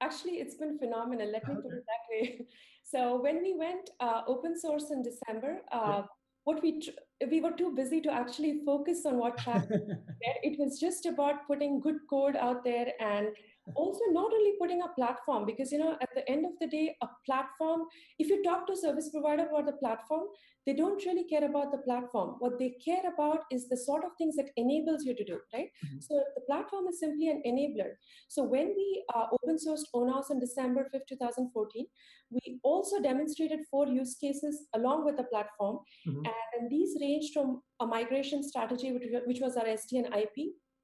Actually, 0.00 0.34
it's 0.34 0.54
been 0.54 0.78
phenomenal. 0.78 1.30
Let 1.30 1.46
me 1.46 1.54
okay. 1.54 1.62
put 1.62 1.72
it 1.72 1.84
that 1.86 2.02
way. 2.10 2.46
So 2.82 3.22
when 3.22 3.40
we 3.40 3.54
went 3.56 3.90
uh, 4.00 4.22
open 4.26 4.58
source 4.58 4.90
in 4.90 5.00
December, 5.04 5.58
uh, 5.70 5.78
yeah. 5.86 6.02
what 6.42 6.60
we 6.60 6.80
tr- 6.80 6.90
we 7.28 7.40
were 7.40 7.52
too 7.52 7.72
busy 7.74 8.00
to 8.00 8.12
actually 8.12 8.60
focus 8.64 9.02
on 9.04 9.18
what 9.18 9.38
happened. 9.40 9.92
it 10.42 10.58
was 10.58 10.78
just 10.80 11.06
about 11.06 11.46
putting 11.46 11.80
good 11.80 11.96
code 12.08 12.36
out 12.36 12.64
there 12.64 12.92
and 13.00 13.28
also 13.74 14.00
not 14.10 14.32
only 14.32 14.52
putting 14.60 14.82
a 14.82 14.88
platform 14.94 15.46
because 15.46 15.70
you 15.72 15.78
know 15.78 15.96
at 16.00 16.08
the 16.14 16.28
end 16.28 16.44
of 16.44 16.52
the 16.60 16.66
day 16.66 16.96
a 17.02 17.06
platform 17.26 17.82
if 18.18 18.28
you 18.28 18.42
talk 18.42 18.66
to 18.66 18.72
a 18.72 18.76
service 18.76 19.10
provider 19.10 19.46
about 19.46 19.66
the 19.66 19.72
platform 19.72 20.22
they 20.66 20.74
don't 20.74 21.04
really 21.06 21.24
care 21.24 21.44
about 21.44 21.70
the 21.72 21.78
platform 21.78 22.36
what 22.38 22.58
they 22.58 22.70
care 22.84 23.02
about 23.12 23.40
is 23.50 23.68
the 23.68 23.76
sort 23.76 24.04
of 24.04 24.10
things 24.18 24.36
that 24.36 24.50
enables 24.56 25.04
you 25.04 25.14
to 25.14 25.24
do 25.24 25.38
right 25.54 25.68
mm-hmm. 25.84 26.00
so 26.00 26.22
the 26.34 26.42
platform 26.42 26.86
is 26.88 26.98
simply 26.98 27.28
an 27.28 27.42
enabler 27.46 27.90
so 28.28 28.42
when 28.42 28.68
we 28.76 29.04
uh, 29.14 29.26
open 29.32 29.56
sourced 29.56 29.88
onos 29.94 30.30
on 30.30 30.38
december 30.38 30.86
5th 30.94 31.06
2014 31.08 31.86
we 32.30 32.60
also 32.62 33.00
demonstrated 33.00 33.60
four 33.70 33.86
use 33.88 34.16
cases 34.20 34.66
along 34.74 35.04
with 35.04 35.16
the 35.16 35.24
platform 35.24 35.78
mm-hmm. 36.06 36.22
and 36.24 36.70
these 36.70 36.96
ranged 37.10 37.32
from 37.34 37.60
a 37.80 37.86
migration 37.86 38.42
strategy 38.42 38.92
which, 38.92 39.04
which 39.26 39.40
was 39.40 39.56
our 39.56 39.68
sdn 39.80 40.06
ip 40.22 40.36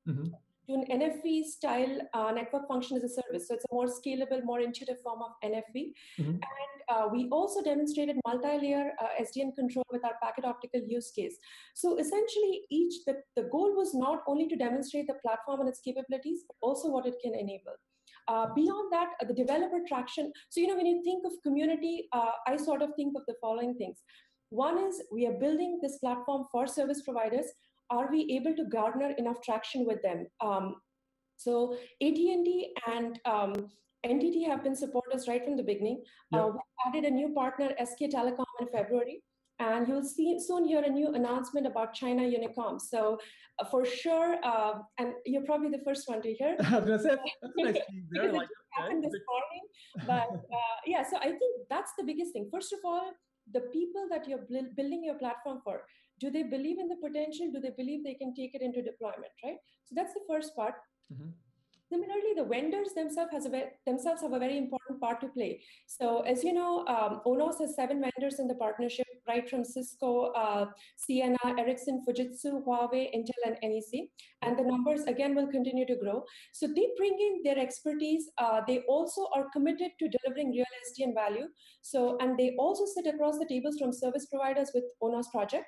mm-hmm 0.08 0.34
to 0.68 0.74
an 0.74 0.84
NFV 0.90 1.44
style 1.44 1.98
uh, 2.14 2.32
network 2.32 2.66
function 2.68 2.96
as 2.96 3.04
a 3.04 3.08
service. 3.08 3.48
So 3.48 3.54
it's 3.54 3.64
a 3.70 3.74
more 3.74 3.86
scalable, 3.86 4.44
more 4.44 4.60
intuitive 4.60 5.00
form 5.02 5.20
of 5.22 5.30
NFV. 5.44 5.92
Mm-hmm. 6.18 6.30
And 6.30 6.40
uh, 6.88 7.08
we 7.10 7.28
also 7.30 7.62
demonstrated 7.62 8.16
multi-layer 8.26 8.92
uh, 9.00 9.22
SDN 9.22 9.54
control 9.54 9.84
with 9.90 10.04
our 10.04 10.14
packet 10.22 10.44
optical 10.44 10.80
use 10.86 11.10
case. 11.10 11.36
So 11.74 11.98
essentially, 11.98 12.62
each 12.70 13.04
the, 13.06 13.16
the 13.36 13.48
goal 13.52 13.74
was 13.76 13.94
not 13.94 14.22
only 14.26 14.48
to 14.48 14.56
demonstrate 14.56 15.06
the 15.06 15.14
platform 15.24 15.60
and 15.60 15.68
its 15.68 15.80
capabilities, 15.80 16.40
but 16.46 16.56
also 16.60 16.88
what 16.88 17.06
it 17.06 17.14
can 17.22 17.34
enable. 17.34 17.76
Uh, 18.28 18.48
beyond 18.56 18.92
that, 18.92 19.10
uh, 19.22 19.26
the 19.26 19.34
developer 19.34 19.78
traction. 19.86 20.32
So, 20.50 20.60
you 20.60 20.66
know, 20.66 20.76
when 20.76 20.86
you 20.86 21.00
think 21.04 21.24
of 21.24 21.32
community, 21.44 22.08
uh, 22.12 22.32
I 22.48 22.56
sort 22.56 22.82
of 22.82 22.90
think 22.96 23.14
of 23.16 23.22
the 23.28 23.34
following 23.40 23.76
things. 23.76 24.02
One 24.50 24.78
is 24.78 25.02
we 25.12 25.26
are 25.26 25.32
building 25.32 25.78
this 25.82 25.98
platform 25.98 26.44
for 26.52 26.66
service 26.66 27.02
providers 27.02 27.46
are 27.90 28.10
we 28.10 28.32
able 28.32 28.54
to 28.56 28.64
garner 28.64 29.12
enough 29.18 29.40
traction 29.42 29.86
with 29.86 30.02
them? 30.02 30.26
Um, 30.40 30.76
so 31.36 31.74
AT&T 32.02 32.74
and 32.86 33.20
um, 33.24 33.52
NTT 34.04 34.46
have 34.46 34.62
been 34.62 34.74
supporters 34.74 35.28
right 35.28 35.44
from 35.44 35.56
the 35.56 35.62
beginning. 35.62 36.02
Yep. 36.32 36.42
Uh, 36.42 36.48
we 36.48 36.60
added 36.86 37.04
a 37.04 37.14
new 37.14 37.32
partner, 37.34 37.70
SK 37.84 38.10
Telecom, 38.12 38.44
in 38.60 38.68
February. 38.68 39.22
And 39.58 39.88
you'll 39.88 40.04
see 40.04 40.38
soon 40.38 40.66
hear 40.66 40.82
a 40.82 40.88
new 40.88 41.14
announcement 41.14 41.66
about 41.66 41.94
China 41.94 42.22
Unicom. 42.22 42.78
So 42.78 43.18
uh, 43.58 43.64
for 43.64 43.86
sure, 43.86 44.36
uh, 44.44 44.74
and 44.98 45.14
you're 45.24 45.44
probably 45.44 45.70
the 45.70 45.82
first 45.82 46.06
one 46.08 46.20
to 46.22 46.32
hear. 46.32 46.56
I 46.60 46.78
was 46.78 46.84
gonna 46.84 46.98
say 46.98 47.16
nice 47.56 47.78
there. 48.10 48.32
like, 48.34 48.48
happened 48.72 49.02
this 49.02 49.14
morning, 49.32 50.06
but 50.06 50.28
uh, 50.52 50.76
yeah. 50.84 51.02
So 51.08 51.16
I 51.16 51.30
think 51.30 51.66
that's 51.70 51.92
the 51.98 52.04
biggest 52.04 52.34
thing. 52.34 52.50
First 52.52 52.74
of 52.74 52.80
all, 52.84 53.12
the 53.52 53.60
people 53.72 54.06
that 54.10 54.28
you're 54.28 54.46
building 54.76 55.04
your 55.04 55.14
platform 55.14 55.60
for, 55.64 55.82
do 56.18 56.30
they 56.30 56.42
believe 56.42 56.78
in 56.78 56.88
the 56.88 56.96
potential? 56.96 57.50
Do 57.52 57.60
they 57.60 57.72
believe 57.76 58.02
they 58.02 58.14
can 58.14 58.34
take 58.34 58.54
it 58.54 58.62
into 58.62 58.82
deployment? 58.82 59.32
Right. 59.44 59.58
So 59.84 59.94
that's 59.94 60.14
the 60.14 60.24
first 60.28 60.56
part. 60.56 60.74
Mm-hmm. 61.12 61.30
Similarly, 61.88 62.32
the 62.36 62.44
vendors 62.44 62.92
themselves, 62.94 63.30
has 63.32 63.46
a 63.46 63.48
ve- 63.48 63.70
themselves 63.86 64.22
have 64.22 64.32
a 64.32 64.38
very 64.38 64.58
important 64.58 65.00
part 65.00 65.20
to 65.20 65.28
play. 65.28 65.62
So 65.86 66.22
as 66.22 66.42
you 66.42 66.52
know, 66.52 66.84
um, 66.86 67.20
ONOS 67.24 67.60
has 67.60 67.76
seven 67.76 68.00
vendors 68.00 68.40
in 68.40 68.48
the 68.48 68.56
partnership, 68.56 69.06
right 69.28 69.48
from 69.48 69.64
Cisco, 69.64 70.32
uh, 70.32 70.66
Ciena, 70.98 71.36
Ericsson, 71.58 72.04
Fujitsu, 72.06 72.64
Huawei, 72.64 73.14
Intel, 73.14 73.40
and 73.44 73.56
NEC. 73.62 74.08
And 74.42 74.58
the 74.58 74.64
numbers, 74.64 75.04
again, 75.04 75.34
will 75.36 75.46
continue 75.46 75.86
to 75.86 75.96
grow. 75.96 76.24
So 76.52 76.66
they 76.66 76.88
bring 76.96 77.16
in 77.20 77.42
their 77.44 77.58
expertise. 77.58 78.30
Uh, 78.38 78.62
they 78.66 78.80
also 78.88 79.28
are 79.34 79.46
committed 79.52 79.92
to 80.00 80.08
delivering 80.08 80.50
real 80.50 80.64
SDN 80.90 81.14
value. 81.14 81.46
So, 81.82 82.16
and 82.20 82.36
they 82.36 82.56
also 82.58 82.84
sit 82.84 83.06
across 83.06 83.38
the 83.38 83.46
tables 83.46 83.78
from 83.78 83.92
service 83.92 84.26
providers 84.26 84.72
with 84.74 84.84
ONOS 85.00 85.30
project. 85.30 85.66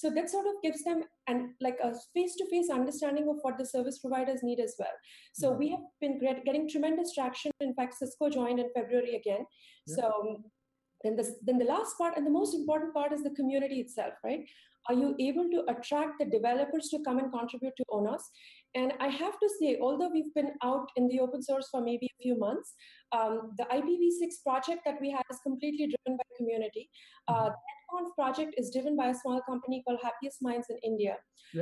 So 0.00 0.08
that 0.08 0.30
sort 0.30 0.46
of 0.46 0.54
gives 0.62 0.82
them 0.82 1.02
and 1.26 1.50
like 1.60 1.78
a 1.84 1.92
face-to-face 2.14 2.70
understanding 2.70 3.28
of 3.28 3.36
what 3.42 3.58
the 3.58 3.66
service 3.66 3.98
providers 3.98 4.40
need 4.42 4.58
as 4.58 4.74
well. 4.78 4.96
So 5.34 5.50
mm-hmm. 5.50 5.58
we 5.58 5.68
have 5.72 5.80
been 6.00 6.18
getting 6.46 6.66
tremendous 6.70 7.12
traction. 7.12 7.50
In 7.60 7.74
fact, 7.74 7.98
Cisco 7.98 8.30
joined 8.30 8.60
in 8.60 8.70
February 8.74 9.16
again. 9.16 9.44
Yeah. 9.86 9.96
So 9.96 10.04
um, 10.06 10.44
then 11.04 11.16
the, 11.16 11.26
then 11.42 11.58
the 11.58 11.66
last 11.66 11.98
part 11.98 12.16
and 12.16 12.26
the 12.26 12.30
most 12.30 12.54
important 12.54 12.94
part 12.94 13.12
is 13.12 13.22
the 13.22 13.36
community 13.40 13.80
itself, 13.80 14.14
right? 14.24 14.40
Are 14.88 14.94
you 14.94 15.14
able 15.20 15.50
to 15.50 15.64
attract 15.68 16.18
the 16.18 16.24
developers 16.24 16.88
to 16.92 17.00
come 17.04 17.18
and 17.18 17.30
contribute 17.30 17.76
to 17.76 17.84
ONOS? 17.92 18.22
And 18.74 18.92
I 19.00 19.08
have 19.08 19.38
to 19.40 19.48
say, 19.60 19.78
although 19.80 20.10
we've 20.12 20.32
been 20.34 20.52
out 20.62 20.88
in 20.96 21.08
the 21.08 21.20
open 21.20 21.42
source 21.42 21.68
for 21.70 21.80
maybe 21.82 22.06
a 22.06 22.22
few 22.22 22.38
months, 22.38 22.72
um, 23.12 23.50
the 23.58 23.64
IPv6 23.64 24.42
project 24.46 24.82
that 24.84 25.00
we 25.00 25.10
have 25.10 25.24
is 25.30 25.40
completely 25.42 25.86
driven 25.86 26.16
by 26.16 26.24
community. 26.36 26.88
Uh, 27.26 27.50
NetConf 27.50 28.14
project 28.14 28.54
is 28.56 28.70
driven 28.72 28.96
by 28.96 29.08
a 29.08 29.14
small 29.14 29.40
company 29.48 29.82
called 29.86 29.98
Happiest 30.02 30.40
Minds 30.40 30.68
in 30.70 30.78
India. 30.84 31.16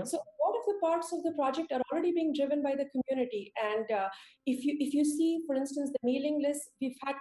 So 0.05 0.19
all 0.19 0.55
of 0.59 0.67
the 0.67 0.79
parts 0.83 1.13
of 1.15 1.23
the 1.23 1.33
project 1.33 1.73
are 1.73 1.81
already 1.91 2.13
being 2.13 2.35
driven 2.35 2.63
by 2.63 2.75
the 2.75 2.87
community. 2.91 3.53
And 3.63 3.91
uh, 3.91 4.09
if 4.45 4.65
you 4.65 4.77
if 4.79 4.93
you 4.93 5.05
see, 5.05 5.41
for 5.47 5.57
instance, 5.57 5.91
the 5.91 5.99
mailing 6.03 6.43
list, 6.43 6.61
we've 6.81 6.97
had 7.03 7.17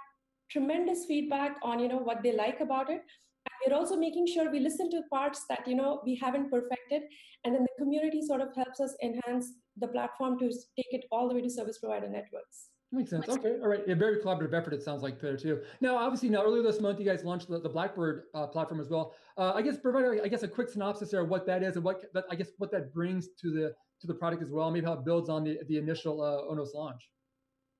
tremendous 0.51 1.05
feedback 1.05 1.57
on 1.63 1.79
you 1.79 1.87
know 1.87 1.97
what 1.97 2.23
they 2.23 2.33
like 2.33 2.59
about 2.59 2.89
it. 2.89 3.01
And 3.49 3.71
we're 3.73 3.77
also 3.77 3.95
making 3.95 4.27
sure 4.27 4.51
we 4.51 4.59
listen 4.59 4.89
to 4.91 5.01
parts 5.09 5.45
that 5.49 5.67
you 5.67 5.75
know 5.75 6.01
we 6.05 6.15
haven't 6.15 6.49
perfected, 6.49 7.03
and 7.43 7.55
then 7.55 7.63
the 7.63 7.83
community 7.83 8.21
sort 8.21 8.41
of 8.41 8.55
helps 8.55 8.79
us 8.79 8.95
enhance 9.03 9.53
the 9.77 9.87
platform 9.87 10.39
to 10.39 10.47
take 10.49 10.91
it 10.91 11.05
all 11.11 11.27
the 11.27 11.35
way 11.35 11.41
to 11.41 11.49
service 11.49 11.77
provider 11.79 12.09
networks. 12.09 12.69
Makes 12.91 13.09
sense. 13.09 13.27
Okay. 13.27 13.57
All 13.61 13.67
right. 13.67 13.85
A 13.87 13.95
very 13.95 14.21
collaborative 14.21 14.53
effort, 14.53 14.73
it 14.73 14.81
sounds 14.81 15.03
like 15.03 15.19
there 15.19 15.35
too. 15.35 15.61
Now, 15.81 15.97
obviously, 15.97 16.29
now 16.29 16.43
earlier 16.43 16.63
this 16.63 16.79
month, 16.79 16.99
you 16.99 17.05
guys 17.05 17.25
launched 17.25 17.49
the, 17.49 17.59
the 17.59 17.67
Blackbird 17.67 18.23
uh, 18.33 18.47
platform 18.47 18.79
as 18.79 18.87
well. 18.87 19.13
Uh, 19.37 19.51
I 19.53 19.61
guess 19.61 19.77
provide, 19.77 20.21
I 20.23 20.27
guess, 20.29 20.43
a 20.43 20.47
quick 20.47 20.69
synopsis 20.69 21.11
there 21.11 21.21
of 21.21 21.27
what 21.27 21.45
that 21.47 21.63
is 21.63 21.75
and 21.75 21.83
what 21.83 22.05
that, 22.13 22.23
I 22.31 22.35
guess, 22.35 22.51
what 22.59 22.71
that 22.71 22.93
brings 22.93 23.27
to 23.41 23.51
the 23.51 23.73
to 23.99 24.07
the 24.07 24.13
product 24.13 24.41
as 24.41 24.49
well. 24.49 24.71
Maybe 24.71 24.85
how 24.85 24.93
it 24.93 25.03
builds 25.03 25.29
on 25.29 25.43
the, 25.43 25.59
the 25.67 25.77
initial 25.77 26.21
uh, 26.21 26.49
Onos 26.49 26.73
launch. 26.73 27.09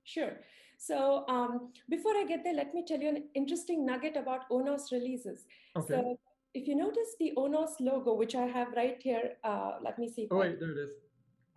Sure. 0.04 0.32
So 0.78 1.24
um, 1.28 1.72
before 1.90 2.16
I 2.16 2.24
get 2.24 2.44
there, 2.44 2.54
let 2.54 2.72
me 2.72 2.84
tell 2.86 3.00
you 3.00 3.08
an 3.08 3.24
interesting 3.34 3.84
nugget 3.84 4.16
about 4.16 4.48
Onos 4.48 4.92
releases. 4.92 5.44
Okay. 5.76 5.94
So 5.94 6.18
if 6.54 6.68
you 6.68 6.76
notice 6.76 7.16
the 7.18 7.32
Onos 7.36 7.72
logo, 7.80 8.14
which 8.14 8.36
I 8.36 8.46
have 8.46 8.68
right 8.76 8.96
here, 9.02 9.32
uh, 9.42 9.72
let 9.82 9.98
me 9.98 10.08
see. 10.08 10.28
Oh, 10.30 10.38
wait, 10.38 10.58
there 10.60 10.70
it 10.70 10.78
is. 10.78 10.90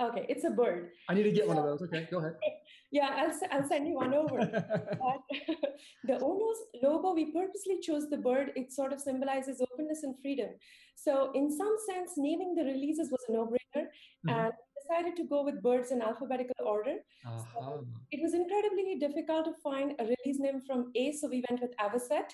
Okay, 0.01 0.25
it's 0.28 0.44
a 0.44 0.50
bird. 0.50 0.90
I 1.08 1.13
need 1.13 1.24
to 1.24 1.32
get 1.32 1.44
so, 1.44 1.50
one 1.50 1.58
of 1.60 1.66
those. 1.66 1.84
Okay, 1.84 2.08
go 2.10 2.18
ahead. 2.18 2.34
yeah, 2.92 3.10
I'll, 3.16 3.34
I'll 3.51 3.68
send 3.68 3.88
you 3.88 3.94
one 3.94 4.16
over. 4.16 4.40
the 6.04 6.13
Onos 6.13 6.58
logo, 6.82 7.13
we 7.13 7.32
purposely 7.32 7.80
chose 7.80 8.10
the 8.10 8.18
bird. 8.18 8.51
It 8.56 8.74
sort 8.74 8.92
of 8.92 9.00
symbolizes 9.00 9.62
openness 9.62 10.01
and 10.01 10.16
freedom. 10.20 10.50
So, 10.96 11.32
in 11.36 11.56
some 11.56 11.75
sense, 11.88 12.13
naming 12.18 12.56
the 12.56 12.63
releases 12.63 13.12
was 13.12 13.24
a 13.30 13.34
no 13.34 13.46
brainer. 13.46 13.84
Mm-hmm. 13.84 14.30
And 14.30 14.54
decided 14.82 15.16
to 15.18 15.26
go 15.26 15.44
with 15.44 15.62
birds 15.62 15.92
in 15.92 16.02
alphabetical 16.02 16.66
order. 16.66 16.96
Uh-huh. 17.26 17.44
So 17.54 17.88
it 18.12 18.22
was 18.22 18.34
incredibly 18.34 18.98
difficult 19.00 19.46
to 19.46 19.54
find 19.64 19.94
a 20.00 20.04
release 20.04 20.40
name 20.40 20.62
from 20.62 20.92
A, 20.96 21.12
so 21.12 21.28
we 21.28 21.44
went 21.50 21.62
with 21.62 21.76
Avocet. 21.78 22.30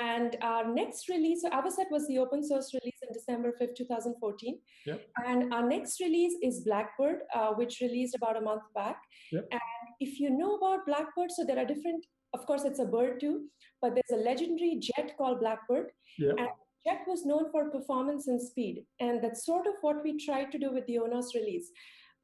And 0.00 0.36
our 0.40 0.72
next 0.72 1.08
release, 1.08 1.42
so 1.42 1.50
Avocet 1.50 1.90
was 1.90 2.06
the 2.06 2.18
open 2.18 2.46
source 2.46 2.72
release 2.74 2.98
in 3.02 3.12
December 3.12 3.52
5th, 3.60 3.74
2014. 3.76 4.58
Yep. 4.86 5.06
And 5.26 5.52
our 5.52 5.66
next 5.68 6.00
release 6.00 6.34
is 6.42 6.60
Blackbird, 6.60 7.22
uh, 7.34 7.48
which 7.54 7.80
released 7.80 8.14
about 8.14 8.36
a 8.36 8.40
month 8.40 8.62
back. 8.74 9.02
Yep. 9.32 9.48
And 9.50 9.60
if 9.98 10.20
you 10.20 10.30
know 10.30 10.56
about 10.56 10.86
Blackbird, 10.86 11.32
so 11.32 11.44
there 11.44 11.58
are 11.58 11.64
different, 11.64 12.06
of 12.34 12.46
course, 12.46 12.64
it's 12.64 12.78
a 12.78 12.84
bird 12.84 13.20
too, 13.20 13.46
but 13.82 13.94
there's 13.94 14.20
a 14.20 14.24
legendary 14.24 14.78
jet 14.80 15.14
called 15.18 15.40
Blackbird. 15.40 15.90
Yep. 16.18 16.34
And 16.38 16.48
Jet 16.86 17.02
was 17.06 17.26
known 17.26 17.50
for 17.50 17.70
performance 17.70 18.28
and 18.28 18.40
speed. 18.40 18.84
And 19.00 19.22
that's 19.22 19.44
sort 19.44 19.66
of 19.66 19.74
what 19.82 20.02
we 20.02 20.24
tried 20.24 20.50
to 20.52 20.58
do 20.58 20.72
with 20.72 20.86
the 20.86 20.98
ONOS 20.98 21.34
release. 21.34 21.70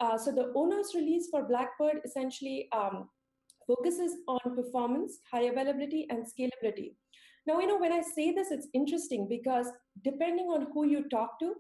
Uh, 0.01 0.17
so 0.19 0.33
the 0.33 0.53
ONOS 0.55 0.95
release 0.95 1.29
for 1.31 1.45
Blackbird 1.45 2.01
essentially 2.05 2.69
um, 2.73 3.09
focuses 3.67 4.13
on 4.29 4.55
performance, 4.55 5.19
high 5.31 5.43
availability, 5.43 6.07
and 6.11 6.25
scalability. 6.25 6.95
Now, 7.47 7.61
you 7.61 7.67
know, 7.67 7.79
when 7.79 7.93
I 7.93 8.03
say 8.03 8.33
this, 8.33 8.51
it's 8.51 8.69
interesting 8.75 9.29
because 9.29 9.71
depending 10.03 10.47
on 10.47 10.67
who 10.73 10.87
you 10.87 11.09
talk 11.09 11.39
to, 11.41 11.55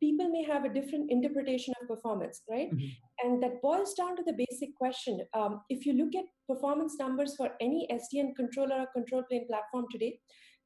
people 0.00 0.28
may 0.28 0.44
have 0.44 0.64
a 0.64 0.68
different 0.68 1.10
interpretation 1.10 1.74
of 1.80 1.88
performance, 1.88 2.42
right? 2.50 2.70
Mm-hmm. 2.72 3.26
And 3.26 3.42
that 3.42 3.60
boils 3.62 3.94
down 3.94 4.16
to 4.16 4.22
the 4.24 4.32
basic 4.32 4.74
question. 4.76 5.20
Um, 5.34 5.62
if 5.68 5.86
you 5.86 5.92
look 5.92 6.14
at 6.16 6.24
performance 6.48 6.96
numbers 6.98 7.34
for 7.36 7.50
any 7.60 7.88
SDN 7.90 8.36
controller 8.36 8.80
or 8.80 8.86
control 8.94 9.22
plane 9.24 9.46
platform 9.48 9.86
today, 9.90 10.18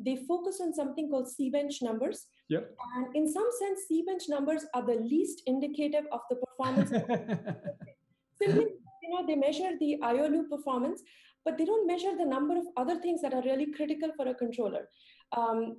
they 0.05 0.17
focus 0.29 0.61
on 0.61 0.75
something 0.75 1.11
called 1.11 1.29
C-bench 1.29 1.83
numbers. 1.83 2.27
Yep. 2.49 2.75
And 2.97 3.17
in 3.17 3.33
some 3.33 3.49
sense, 3.59 3.81
C-bench 3.89 4.25
numbers 4.29 4.65
are 4.75 4.85
the 4.85 4.97
least 4.97 5.43
indicative 5.47 6.05
of 6.13 6.21
the 6.31 6.37
performance. 6.37 6.91
Simply, 8.43 8.67
you 9.03 9.11
know, 9.11 9.27
they 9.27 9.37
measure 9.37 9.73
the 9.79 9.99
IO 10.03 10.29
loop 10.29 10.51
performance, 10.51 11.03
but 11.45 11.59
they 11.59 11.65
don't 11.65 11.87
measure 11.87 12.17
the 12.17 12.25
number 12.25 12.57
of 12.57 12.65
other 12.77 13.01
things 13.01 13.23
that 13.23 13.35
are 13.35 13.43
really 13.43 13.73
critical 13.73 14.11
for 14.17 14.29
a 14.29 14.35
controller. 14.35 14.89
Um, 15.37 15.77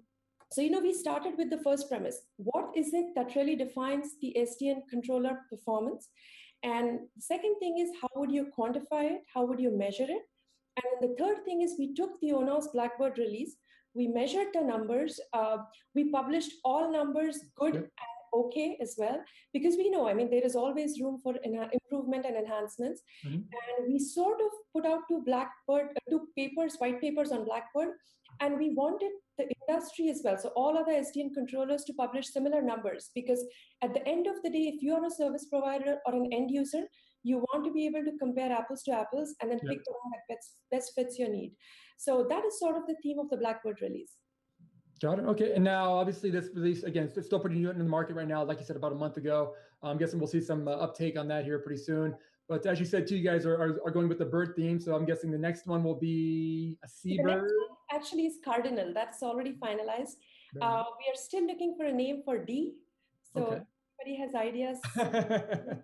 so, 0.51 0.61
you 0.61 0.69
know, 0.69 0.81
we 0.81 0.93
started 0.93 1.33
with 1.37 1.49
the 1.49 1.61
first 1.63 1.89
premise. 1.89 2.21
What 2.37 2.71
is 2.75 2.93
it 2.93 3.15
that 3.15 3.35
really 3.35 3.55
defines 3.55 4.15
the 4.21 4.35
SDN 4.37 4.81
controller 4.89 5.39
performance? 5.49 6.09
And 6.61 6.99
the 7.15 7.21
second 7.21 7.55
thing 7.59 7.79
is, 7.79 7.89
how 8.01 8.09
would 8.15 8.31
you 8.31 8.51
quantify 8.57 9.11
it? 9.15 9.21
How 9.33 9.45
would 9.45 9.59
you 9.59 9.75
measure 9.75 10.07
it? 10.07 10.21
And 10.77 11.09
the 11.09 11.15
third 11.17 11.43
thing 11.43 11.61
is, 11.61 11.75
we 11.77 11.93
took 11.93 12.19
the 12.21 12.31
ONOS 12.33 12.71
Blackbird 12.71 13.17
release, 13.17 13.55
we 13.95 14.07
measured 14.07 14.47
the 14.53 14.61
numbers, 14.61 15.19
uh, 15.33 15.57
we 15.95 16.11
published 16.11 16.53
all 16.63 16.91
numbers, 16.91 17.39
good 17.55 17.75
yep. 17.75 17.83
and 17.83 18.13
okay 18.35 18.77
as 18.81 18.95
well, 18.97 19.23
because 19.53 19.75
we 19.75 19.89
know, 19.89 20.07
I 20.07 20.13
mean, 20.13 20.29
there 20.29 20.43
is 20.43 20.55
always 20.55 20.99
room 20.99 21.19
for 21.21 21.35
improvement 21.43 22.25
and 22.25 22.35
enhancements. 22.35 23.01
Mm-hmm. 23.25 23.35
And 23.35 23.87
we 23.87 23.99
sort 23.99 24.41
of 24.41 24.49
put 24.73 24.85
out 24.85 25.01
two 25.07 25.21
blackboard, 25.23 25.89
uh, 25.95 26.09
two 26.09 26.27
papers, 26.35 26.75
white 26.79 26.99
papers 26.99 27.31
on 27.31 27.45
Blackbird, 27.45 27.93
and 28.41 28.57
we 28.57 28.73
wanted 28.73 29.11
the 29.37 29.47
industry 29.67 30.09
as 30.09 30.21
well, 30.23 30.37
so 30.37 30.49
all 30.55 30.77
other 30.77 30.93
SDN 30.93 31.33
controllers 31.33 31.83
to 31.85 31.93
publish 31.93 32.27
similar 32.27 32.61
numbers, 32.61 33.09
because 33.15 33.43
at 33.81 33.93
the 33.93 34.07
end 34.07 34.27
of 34.27 34.41
the 34.43 34.49
day, 34.49 34.71
if 34.73 34.81
you 34.81 34.93
are 34.93 35.05
a 35.05 35.09
service 35.09 35.45
provider 35.45 35.97
or 36.05 36.15
an 36.15 36.31
end 36.31 36.51
user, 36.51 36.83
you 37.23 37.37
want 37.37 37.65
to 37.65 37.71
be 37.71 37.85
able 37.85 38.03
to 38.03 38.17
compare 38.19 38.51
apples 38.51 38.83
to 38.83 38.91
apples 38.91 39.33
and 39.41 39.49
then 39.49 39.59
yep. 39.63 39.71
pick 39.71 39.85
the 39.85 39.91
one 39.91 40.11
that 40.11 40.35
best, 40.35 40.55
best 40.71 40.93
fits 40.95 41.17
your 41.17 41.29
need. 41.29 41.53
So 41.97 42.25
that 42.29 42.45
is 42.45 42.59
sort 42.59 42.75
of 42.75 42.85
the 42.87 42.95
theme 43.01 43.19
of 43.19 43.29
the 43.29 43.37
Blackbird 43.37 43.81
release. 43.81 44.17
Got 45.01 45.19
it. 45.19 45.25
Okay. 45.25 45.53
And 45.53 45.63
now, 45.63 45.93
obviously, 45.93 46.29
this 46.29 46.49
release 46.53 46.83
again, 46.83 47.11
it's 47.15 47.25
still 47.25 47.39
pretty 47.39 47.57
new 47.57 47.69
in 47.69 47.77
the 47.77 47.83
market 47.83 48.15
right 48.15 48.27
now. 48.27 48.43
Like 48.43 48.59
you 48.59 48.65
said, 48.65 48.75
about 48.75 48.91
a 48.91 48.95
month 48.95 49.17
ago. 49.17 49.53
I'm 49.81 49.97
guessing 49.97 50.17
we'll 50.17 50.29
see 50.29 50.39
some 50.39 50.67
uh, 50.67 50.71
uptake 50.71 51.17
on 51.19 51.27
that 51.27 51.43
here 51.43 51.59
pretty 51.59 51.81
soon. 51.81 52.15
But 52.47 52.65
as 52.65 52.79
you 52.79 52.85
said, 52.85 53.07
too, 53.07 53.17
you 53.17 53.23
guys 53.23 53.45
are, 53.45 53.55
are, 53.55 53.79
are, 53.85 53.91
going 53.91 54.07
with 54.07 54.17
the 54.17 54.25
bird 54.25 54.53
theme. 54.55 54.79
So 54.79 54.95
I'm 54.95 55.05
guessing 55.05 55.31
the 55.31 55.37
next 55.37 55.67
one 55.67 55.83
will 55.83 55.99
be 55.99 56.77
a 56.83 56.87
seabird. 56.87 57.49
Actually, 57.91 58.27
is 58.27 58.37
cardinal. 58.43 58.93
That's 58.93 59.21
already 59.23 59.53
finalized. 59.53 60.15
Uh, 60.61 60.83
we 60.99 61.11
are 61.11 61.15
still 61.15 61.45
looking 61.45 61.75
for 61.77 61.85
a 61.85 61.91
name 61.91 62.21
for 62.23 62.37
D. 62.37 62.75
So 63.33 63.41
okay. 63.41 63.61
everybody 63.99 64.21
has 64.21 64.35
ideas. 64.35 64.79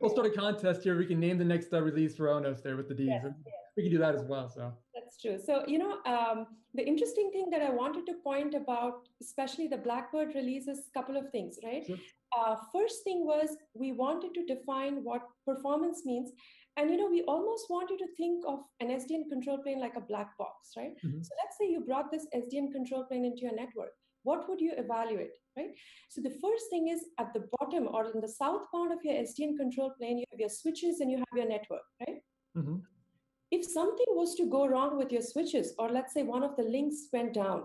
we'll 0.00 0.10
start 0.10 0.26
a 0.26 0.30
contest 0.30 0.82
here. 0.82 0.96
We 0.96 1.06
can 1.06 1.20
name 1.20 1.38
the 1.38 1.44
next 1.44 1.72
uh, 1.72 1.82
release 1.82 2.16
for 2.16 2.26
Onos 2.26 2.62
there 2.62 2.76
with 2.76 2.88
the 2.88 2.94
Ds. 2.94 3.06
Yes, 3.06 3.22
yes. 3.24 3.54
We 3.76 3.82
can 3.84 3.92
do 3.92 3.98
that 3.98 4.14
as 4.14 4.24
well. 4.24 4.48
So 4.48 4.72
that's 4.94 5.04
that's 5.14 5.20
true. 5.20 5.38
So, 5.44 5.64
you 5.66 5.78
know, 5.78 5.98
um, 6.06 6.46
the 6.74 6.86
interesting 6.86 7.30
thing 7.32 7.50
that 7.50 7.62
I 7.62 7.70
wanted 7.70 8.06
to 8.06 8.14
point 8.22 8.54
about, 8.54 9.08
especially 9.22 9.68
the 9.68 9.76
Blackbird 9.76 10.34
release, 10.34 10.68
is 10.68 10.78
a 10.78 10.98
couple 10.98 11.16
of 11.16 11.30
things, 11.30 11.58
right? 11.64 11.84
Sure. 11.86 11.96
Uh, 12.36 12.56
first 12.72 13.04
thing 13.04 13.24
was 13.24 13.56
we 13.74 13.92
wanted 13.92 14.34
to 14.34 14.44
define 14.44 15.04
what 15.04 15.22
performance 15.46 16.02
means. 16.04 16.30
And, 16.76 16.90
you 16.90 16.96
know, 16.96 17.08
we 17.08 17.22
almost 17.22 17.66
wanted 17.70 17.98
to 17.98 18.06
think 18.16 18.44
of 18.48 18.60
an 18.80 18.88
SDN 18.88 19.30
control 19.30 19.58
plane 19.58 19.80
like 19.80 19.94
a 19.96 20.00
black 20.00 20.36
box, 20.38 20.70
right? 20.76 20.92
Mm-hmm. 21.04 21.22
So 21.22 21.30
let's 21.42 21.56
say 21.58 21.70
you 21.70 21.84
brought 21.86 22.10
this 22.10 22.26
SDN 22.34 22.72
control 22.72 23.04
plane 23.04 23.24
into 23.24 23.42
your 23.42 23.54
network. 23.54 23.92
What 24.24 24.48
would 24.48 24.60
you 24.60 24.72
evaluate, 24.76 25.36
right? 25.56 25.70
So 26.08 26.20
the 26.20 26.30
first 26.42 26.64
thing 26.70 26.88
is 26.88 27.04
at 27.18 27.32
the 27.32 27.44
bottom 27.58 27.88
or 27.88 28.10
in 28.12 28.20
the 28.20 28.28
south 28.28 28.62
part 28.72 28.90
of 28.90 28.98
your 29.04 29.14
SDN 29.14 29.56
control 29.56 29.92
plane, 29.98 30.18
you 30.18 30.24
have 30.32 30.40
your 30.40 30.48
switches 30.48 31.00
and 31.00 31.10
you 31.10 31.18
have 31.18 31.36
your 31.36 31.48
network, 31.48 31.82
right? 32.00 32.18
Mm-hmm. 32.56 32.76
If 33.50 33.64
something 33.64 34.06
was 34.08 34.34
to 34.36 34.46
go 34.46 34.66
wrong 34.66 34.98
with 34.98 35.12
your 35.12 35.22
switches, 35.22 35.74
or 35.78 35.90
let's 35.90 36.12
say 36.12 36.22
one 36.22 36.42
of 36.42 36.56
the 36.56 36.64
links 36.64 37.08
went 37.12 37.34
down, 37.34 37.64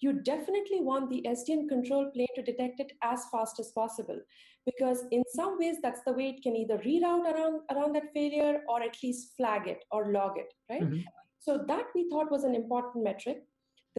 you 0.00 0.12
definitely 0.12 0.80
want 0.80 1.10
the 1.10 1.22
SDN 1.26 1.68
control 1.68 2.10
plane 2.10 2.34
to 2.36 2.42
detect 2.42 2.80
it 2.80 2.92
as 3.02 3.24
fast 3.30 3.60
as 3.60 3.70
possible. 3.72 4.18
Because 4.64 5.04
in 5.10 5.22
some 5.34 5.58
ways, 5.58 5.76
that's 5.82 6.02
the 6.06 6.12
way 6.12 6.30
it 6.30 6.42
can 6.42 6.56
either 6.56 6.78
reroute 6.78 7.32
around, 7.32 7.60
around 7.70 7.94
that 7.94 8.12
failure 8.14 8.62
or 8.68 8.82
at 8.82 8.96
least 9.02 9.36
flag 9.36 9.66
it 9.66 9.84
or 9.90 10.12
log 10.12 10.38
it, 10.38 10.52
right? 10.70 10.82
Mm-hmm. 10.82 11.00
So 11.38 11.64
that 11.68 11.86
we 11.94 12.08
thought 12.10 12.30
was 12.30 12.44
an 12.44 12.54
important 12.54 13.04
metric. 13.04 13.44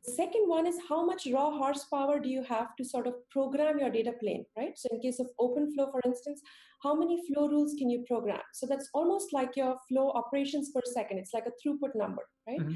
The 0.06 0.12
second 0.14 0.48
one 0.48 0.66
is 0.66 0.78
how 0.88 1.06
much 1.06 1.28
raw 1.34 1.52
horsepower 1.52 2.20
do 2.20 2.30
you 2.30 2.44
have 2.44 2.76
to 2.78 2.86
sort 2.86 3.08
of 3.08 3.16
program 3.32 3.80
your 3.80 3.90
data 3.90 4.14
plane, 4.20 4.46
right? 4.58 4.78
So 4.78 4.88
in 4.92 5.02
case 5.02 5.20
of 5.20 5.28
OpenFlow, 5.40 5.92
for 5.92 6.02
instance, 6.06 6.42
how 6.84 6.96
many 6.96 7.22
flow 7.28 7.50
rules 7.50 7.76
can 7.78 7.90
you 7.90 8.06
program? 8.08 8.40
So 8.54 8.66
that's 8.66 8.90
almost 8.94 9.34
like 9.34 9.56
your 9.56 9.76
flow 9.90 10.12
operations 10.12 10.72
per 10.74 10.82
second. 10.86 11.18
It's 11.18 11.34
like 11.34 11.48
a 11.48 11.68
throughput 11.68 11.96
number, 11.96 12.22
right? 12.48 12.60
Mm-hmm. 12.60 12.76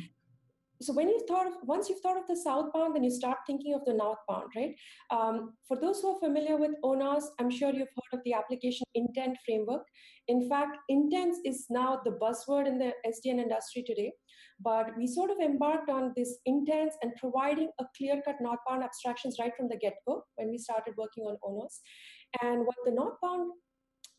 So 0.81 0.91
when 0.91 1.07
you 1.07 1.23
thought 1.27 1.47
of 1.47 1.53
once 1.63 1.87
you've 1.87 2.01
thought 2.01 2.17
of 2.17 2.27
the 2.27 2.35
southbound, 2.35 2.95
then 2.95 3.03
you 3.03 3.11
start 3.11 3.37
thinking 3.47 3.73
of 3.73 3.85
the 3.85 3.93
northbound, 3.93 4.51
right? 4.55 4.75
Um, 5.11 5.53
for 5.65 5.79
those 5.79 6.01
who 6.01 6.13
are 6.13 6.19
familiar 6.19 6.57
with 6.57 6.71
ONOS, 6.83 7.23
I'm 7.39 7.49
sure 7.49 7.69
you've 7.69 7.87
heard 7.87 8.19
of 8.19 8.23
the 8.25 8.33
application 8.33 8.85
intent 8.93 9.37
framework. 9.45 9.83
In 10.27 10.49
fact, 10.49 10.77
intents 10.89 11.39
is 11.45 11.67
now 11.69 12.01
the 12.03 12.11
buzzword 12.11 12.67
in 12.67 12.79
the 12.79 12.91
SDN 13.07 13.39
industry 13.39 13.83
today. 13.87 14.11
But 14.59 14.95
we 14.97 15.07
sort 15.07 15.31
of 15.31 15.37
embarked 15.39 15.89
on 15.89 16.13
this 16.15 16.37
intents 16.45 16.95
and 17.01 17.11
providing 17.15 17.69
a 17.79 17.85
clear-cut 17.97 18.35
northbound 18.41 18.83
abstractions 18.83 19.37
right 19.39 19.51
from 19.57 19.67
the 19.67 19.77
get-go 19.77 20.23
when 20.35 20.49
we 20.49 20.57
started 20.57 20.93
working 20.97 21.25
on 21.25 21.37
ONOS. 21.43 21.79
And 22.41 22.65
what 22.65 22.75
the 22.85 22.91
northbound 22.91 23.51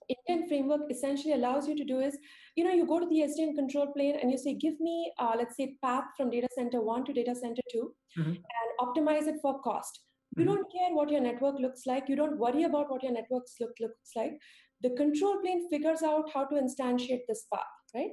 intent 0.09 0.49
framework 0.49 0.83
essentially 0.91 1.33
allows 1.33 1.67
you 1.69 1.77
to 1.77 1.85
do 1.85 2.01
is, 2.01 2.17
you 2.57 2.65
know, 2.65 2.73
you 2.73 2.87
go 2.87 3.01
to 3.01 3.07
the 3.07 3.21
SDN 3.21 3.55
control 3.55 3.87
plane 3.93 4.17
and 4.21 4.31
you 4.31 4.39
say, 4.39 4.55
give 4.55 4.79
me, 4.81 5.13
uh, 5.19 5.33
let's 5.37 5.57
say, 5.57 5.77
path 5.83 6.05
from 6.17 6.31
data 6.31 6.49
center 6.55 6.81
one 6.81 7.05
to 7.05 7.13
data 7.13 7.35
center 7.35 7.63
2 7.73 7.95
mm-hmm. 8.19 8.31
and 8.31 8.39
optimize 8.81 9.27
it 9.27 9.37
for 9.41 9.61
cost. 9.61 10.01
You 10.37 10.45
mm-hmm. 10.45 10.55
don't 10.55 10.73
care 10.73 10.95
what 10.95 11.11
your 11.11 11.21
network 11.21 11.59
looks 11.59 11.83
like. 11.87 12.09
You 12.09 12.17
don't 12.17 12.39
worry 12.39 12.65
about 12.65 12.91
what 12.91 13.03
your 13.03 13.13
network 13.13 13.45
look, 13.61 13.73
looks 13.81 14.11
like. 14.17 14.39
The 14.83 14.91
control 14.91 15.41
plane 15.41 15.69
figures 15.71 16.03
out 16.03 16.31
how 16.33 16.45
to 16.45 16.57
instantiate 16.57 17.23
this 17.29 17.47
path, 17.53 17.63
right? 17.95 18.11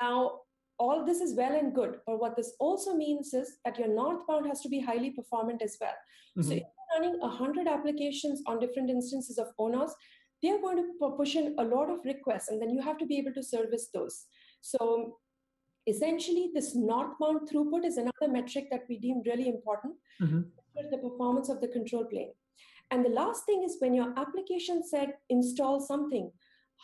Now, 0.00 0.40
all 0.82 1.04
this 1.06 1.20
is 1.20 1.34
well 1.36 1.54
and 1.54 1.72
good, 1.72 1.98
but 2.06 2.20
what 2.20 2.36
this 2.36 2.52
also 2.58 2.94
means 2.94 3.32
is 3.40 3.58
that 3.64 3.78
your 3.78 3.88
northbound 3.88 4.48
has 4.48 4.60
to 4.62 4.68
be 4.68 4.80
highly 4.80 5.10
performant 5.10 5.62
as 5.62 5.76
well. 5.80 5.98
Mm-hmm. 6.36 6.48
So 6.48 6.54
if 6.54 6.62
you're 6.62 7.00
running 7.00 7.20
100 7.20 7.68
applications 7.68 8.42
on 8.46 8.58
different 8.58 8.90
instances 8.90 9.38
of 9.38 9.52
ONOS, 9.60 9.92
they're 10.42 10.60
going 10.60 10.78
to 10.78 11.10
push 11.16 11.36
in 11.36 11.54
a 11.58 11.64
lot 11.64 11.88
of 11.88 12.00
requests, 12.04 12.48
and 12.48 12.60
then 12.60 12.70
you 12.70 12.82
have 12.82 12.98
to 12.98 13.06
be 13.06 13.18
able 13.18 13.32
to 13.34 13.44
service 13.44 13.90
those. 13.94 14.24
So 14.60 15.18
essentially, 15.86 16.50
this 16.52 16.74
northbound 16.74 17.48
throughput 17.48 17.84
is 17.84 17.96
another 17.96 18.28
metric 18.38 18.66
that 18.72 18.82
we 18.88 18.98
deem 18.98 19.22
really 19.24 19.48
important 19.48 19.94
mm-hmm. 20.20 20.40
for 20.74 20.90
the 20.90 20.98
performance 20.98 21.48
of 21.48 21.60
the 21.60 21.68
control 21.68 22.04
plane. 22.06 22.32
And 22.90 23.04
the 23.04 23.10
last 23.10 23.46
thing 23.46 23.62
is 23.64 23.76
when 23.78 23.94
your 23.94 24.12
application 24.18 24.82
said 24.92 25.14
install 25.30 25.80
something, 25.80 26.30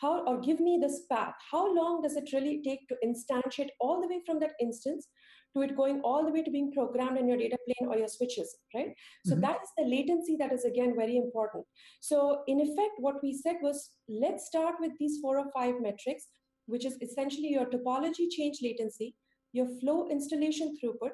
how 0.00 0.24
or 0.26 0.40
give 0.40 0.60
me 0.60 0.78
this 0.80 1.02
path, 1.10 1.34
how 1.50 1.74
long 1.74 2.02
does 2.02 2.16
it 2.16 2.30
really 2.32 2.62
take 2.64 2.86
to 2.88 2.96
instantiate 3.04 3.70
all 3.80 4.00
the 4.00 4.08
way 4.08 4.20
from 4.26 4.38
that 4.40 4.52
instance 4.60 5.08
to 5.56 5.62
it 5.62 5.76
going 5.76 6.00
all 6.02 6.24
the 6.24 6.32
way 6.32 6.42
to 6.42 6.50
being 6.50 6.72
programmed 6.72 7.18
in 7.18 7.26
your 7.26 7.38
data 7.38 7.56
plane 7.64 7.90
or 7.90 7.98
your 7.98 8.08
switches, 8.08 8.56
right? 8.74 8.92
So 9.24 9.32
mm-hmm. 9.32 9.40
that 9.42 9.58
is 9.62 9.70
the 9.76 9.84
latency 9.84 10.36
that 10.38 10.52
is 10.52 10.64
again 10.64 10.94
very 10.96 11.16
important. 11.16 11.64
So 12.00 12.42
in 12.46 12.60
effect, 12.60 12.98
what 12.98 13.16
we 13.22 13.32
said 13.32 13.56
was 13.62 13.90
let's 14.08 14.46
start 14.46 14.74
with 14.80 14.92
these 14.98 15.18
four 15.22 15.38
or 15.38 15.46
five 15.56 15.74
metrics, 15.80 16.26
which 16.66 16.84
is 16.84 16.98
essentially 17.00 17.48
your 17.48 17.66
topology 17.66 18.28
change 18.30 18.58
latency, 18.62 19.14
your 19.52 19.68
flow 19.80 20.08
installation 20.10 20.76
throughput, 20.76 21.12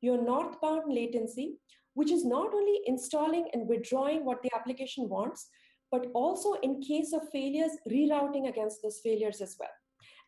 your 0.00 0.22
northbound 0.22 0.92
latency, 0.92 1.56
which 1.94 2.10
is 2.10 2.24
not 2.24 2.52
only 2.52 2.80
installing 2.86 3.48
and 3.52 3.68
withdrawing 3.68 4.24
what 4.24 4.42
the 4.42 4.50
application 4.54 5.08
wants, 5.08 5.48
but 5.94 6.10
also 6.12 6.54
in 6.66 6.82
case 6.82 7.12
of 7.12 7.22
failures, 7.30 7.72
rerouting 7.88 8.48
against 8.48 8.82
those 8.82 9.00
failures 9.04 9.40
as 9.40 9.56
well. 9.60 9.76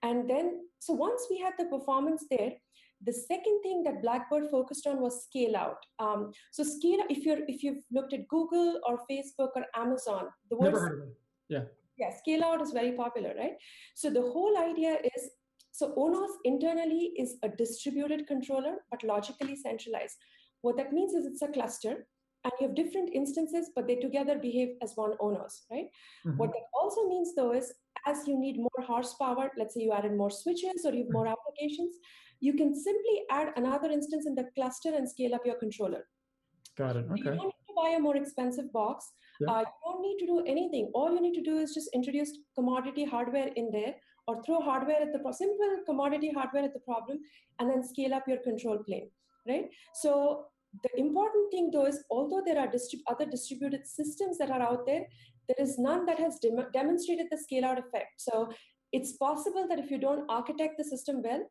And 0.08 0.30
then, 0.30 0.46
so 0.78 0.92
once 0.92 1.22
we 1.28 1.38
had 1.40 1.54
the 1.58 1.64
performance 1.64 2.24
there, 2.30 2.52
the 3.04 3.12
second 3.12 3.56
thing 3.62 3.82
that 3.82 4.00
Blackbird 4.00 4.44
focused 4.48 4.86
on 4.86 5.00
was 5.00 5.24
scale 5.24 5.56
out. 5.56 5.80
Um, 5.98 6.30
so 6.52 6.62
scale, 6.62 7.02
if 7.14 7.26
you're 7.26 7.42
if 7.54 7.62
you've 7.64 7.82
looked 7.96 8.14
at 8.18 8.28
Google 8.28 8.80
or 8.86 9.00
Facebook 9.10 9.50
or 9.56 9.64
Amazon, 9.74 10.28
the 10.50 10.56
word 10.56 10.72
Never 10.72 10.80
heard 10.80 10.98
of 10.98 11.08
it. 11.08 11.14
Yeah. 11.48 11.64
Yeah, 11.98 12.10
scale 12.20 12.44
out 12.44 12.62
is 12.62 12.72
very 12.72 12.92
popular, 12.92 13.32
right? 13.36 13.56
So 13.94 14.10
the 14.10 14.26
whole 14.34 14.56
idea 14.70 14.96
is 15.16 15.30
so 15.72 15.92
Onos 16.04 16.34
internally 16.44 17.12
is 17.18 17.36
a 17.42 17.48
distributed 17.48 18.26
controller, 18.26 18.76
but 18.90 19.02
logically 19.02 19.56
centralized. 19.56 20.16
What 20.62 20.76
that 20.78 20.92
means 20.92 21.12
is 21.14 21.26
it's 21.26 21.42
a 21.42 21.48
cluster, 21.48 22.06
and 22.46 22.52
you 22.60 22.68
have 22.68 22.76
different 22.76 23.10
instances, 23.12 23.70
but 23.74 23.88
they 23.88 23.96
together 23.96 24.38
behave 24.38 24.76
as 24.80 24.92
one 24.94 25.14
ONOS, 25.20 25.62
right? 25.70 25.86
Mm-hmm. 26.24 26.36
What 26.36 26.50
that 26.50 26.66
also 26.80 27.08
means 27.08 27.34
though 27.34 27.52
is 27.52 27.72
as 28.06 28.28
you 28.28 28.38
need 28.38 28.56
more 28.56 28.86
horsepower, 28.86 29.50
let's 29.58 29.74
say 29.74 29.80
you 29.82 29.92
added 29.92 30.16
more 30.16 30.30
switches 30.30 30.84
or 30.84 30.92
you 30.92 31.04
have 31.04 31.12
more 31.12 31.24
mm-hmm. 31.24 31.34
applications, 31.34 31.96
you 32.40 32.52
can 32.54 32.74
simply 32.74 33.22
add 33.30 33.52
another 33.56 33.90
instance 33.90 34.26
in 34.26 34.36
the 34.36 34.44
cluster 34.54 34.94
and 34.94 35.08
scale 35.08 35.34
up 35.34 35.44
your 35.44 35.56
controller. 35.56 36.06
Got 36.78 36.96
it. 36.96 37.06
Okay. 37.10 37.18
You 37.18 37.24
don't 37.24 37.52
need 37.54 37.66
to 37.66 37.74
buy 37.74 37.88
a 37.96 37.98
more 37.98 38.16
expensive 38.16 38.72
box. 38.72 39.10
Yeah. 39.40 39.50
Uh, 39.50 39.60
you 39.60 39.76
don't 39.84 40.02
need 40.02 40.18
to 40.18 40.26
do 40.26 40.44
anything. 40.46 40.90
All 40.94 41.12
you 41.12 41.20
need 41.20 41.34
to 41.34 41.42
do 41.42 41.58
is 41.58 41.74
just 41.74 41.90
introduce 41.94 42.30
commodity 42.54 43.04
hardware 43.04 43.48
in 43.56 43.70
there 43.72 43.96
or 44.28 44.42
throw 44.44 44.60
hardware 44.60 45.02
at 45.02 45.12
the 45.12 45.18
pro- 45.18 45.32
simple 45.32 45.78
commodity 45.84 46.30
hardware 46.32 46.64
at 46.64 46.74
the 46.74 46.80
problem 46.80 47.18
and 47.58 47.70
then 47.70 47.82
scale 47.82 48.14
up 48.14 48.24
your 48.28 48.38
control 48.38 48.78
plane, 48.78 49.10
right? 49.48 49.68
So 49.94 50.46
the 50.82 51.00
important 51.00 51.50
thing 51.50 51.70
though 51.72 51.86
is 51.86 52.02
although 52.10 52.42
there 52.44 52.58
are 52.58 52.68
distrib- 52.68 53.06
other 53.08 53.26
distributed 53.26 53.86
systems 53.86 54.38
that 54.38 54.50
are 54.50 54.60
out 54.62 54.86
there, 54.86 55.06
there 55.48 55.66
is 55.66 55.78
none 55.78 56.06
that 56.06 56.18
has 56.18 56.38
dem- 56.38 56.70
demonstrated 56.72 57.26
the 57.30 57.38
scale 57.38 57.64
out 57.64 57.78
effect. 57.78 58.18
So 58.18 58.50
it's 58.92 59.12
possible 59.16 59.66
that 59.68 59.78
if 59.78 59.90
you 59.90 59.98
don't 59.98 60.28
architect 60.28 60.74
the 60.78 60.84
system 60.84 61.22
well, 61.22 61.42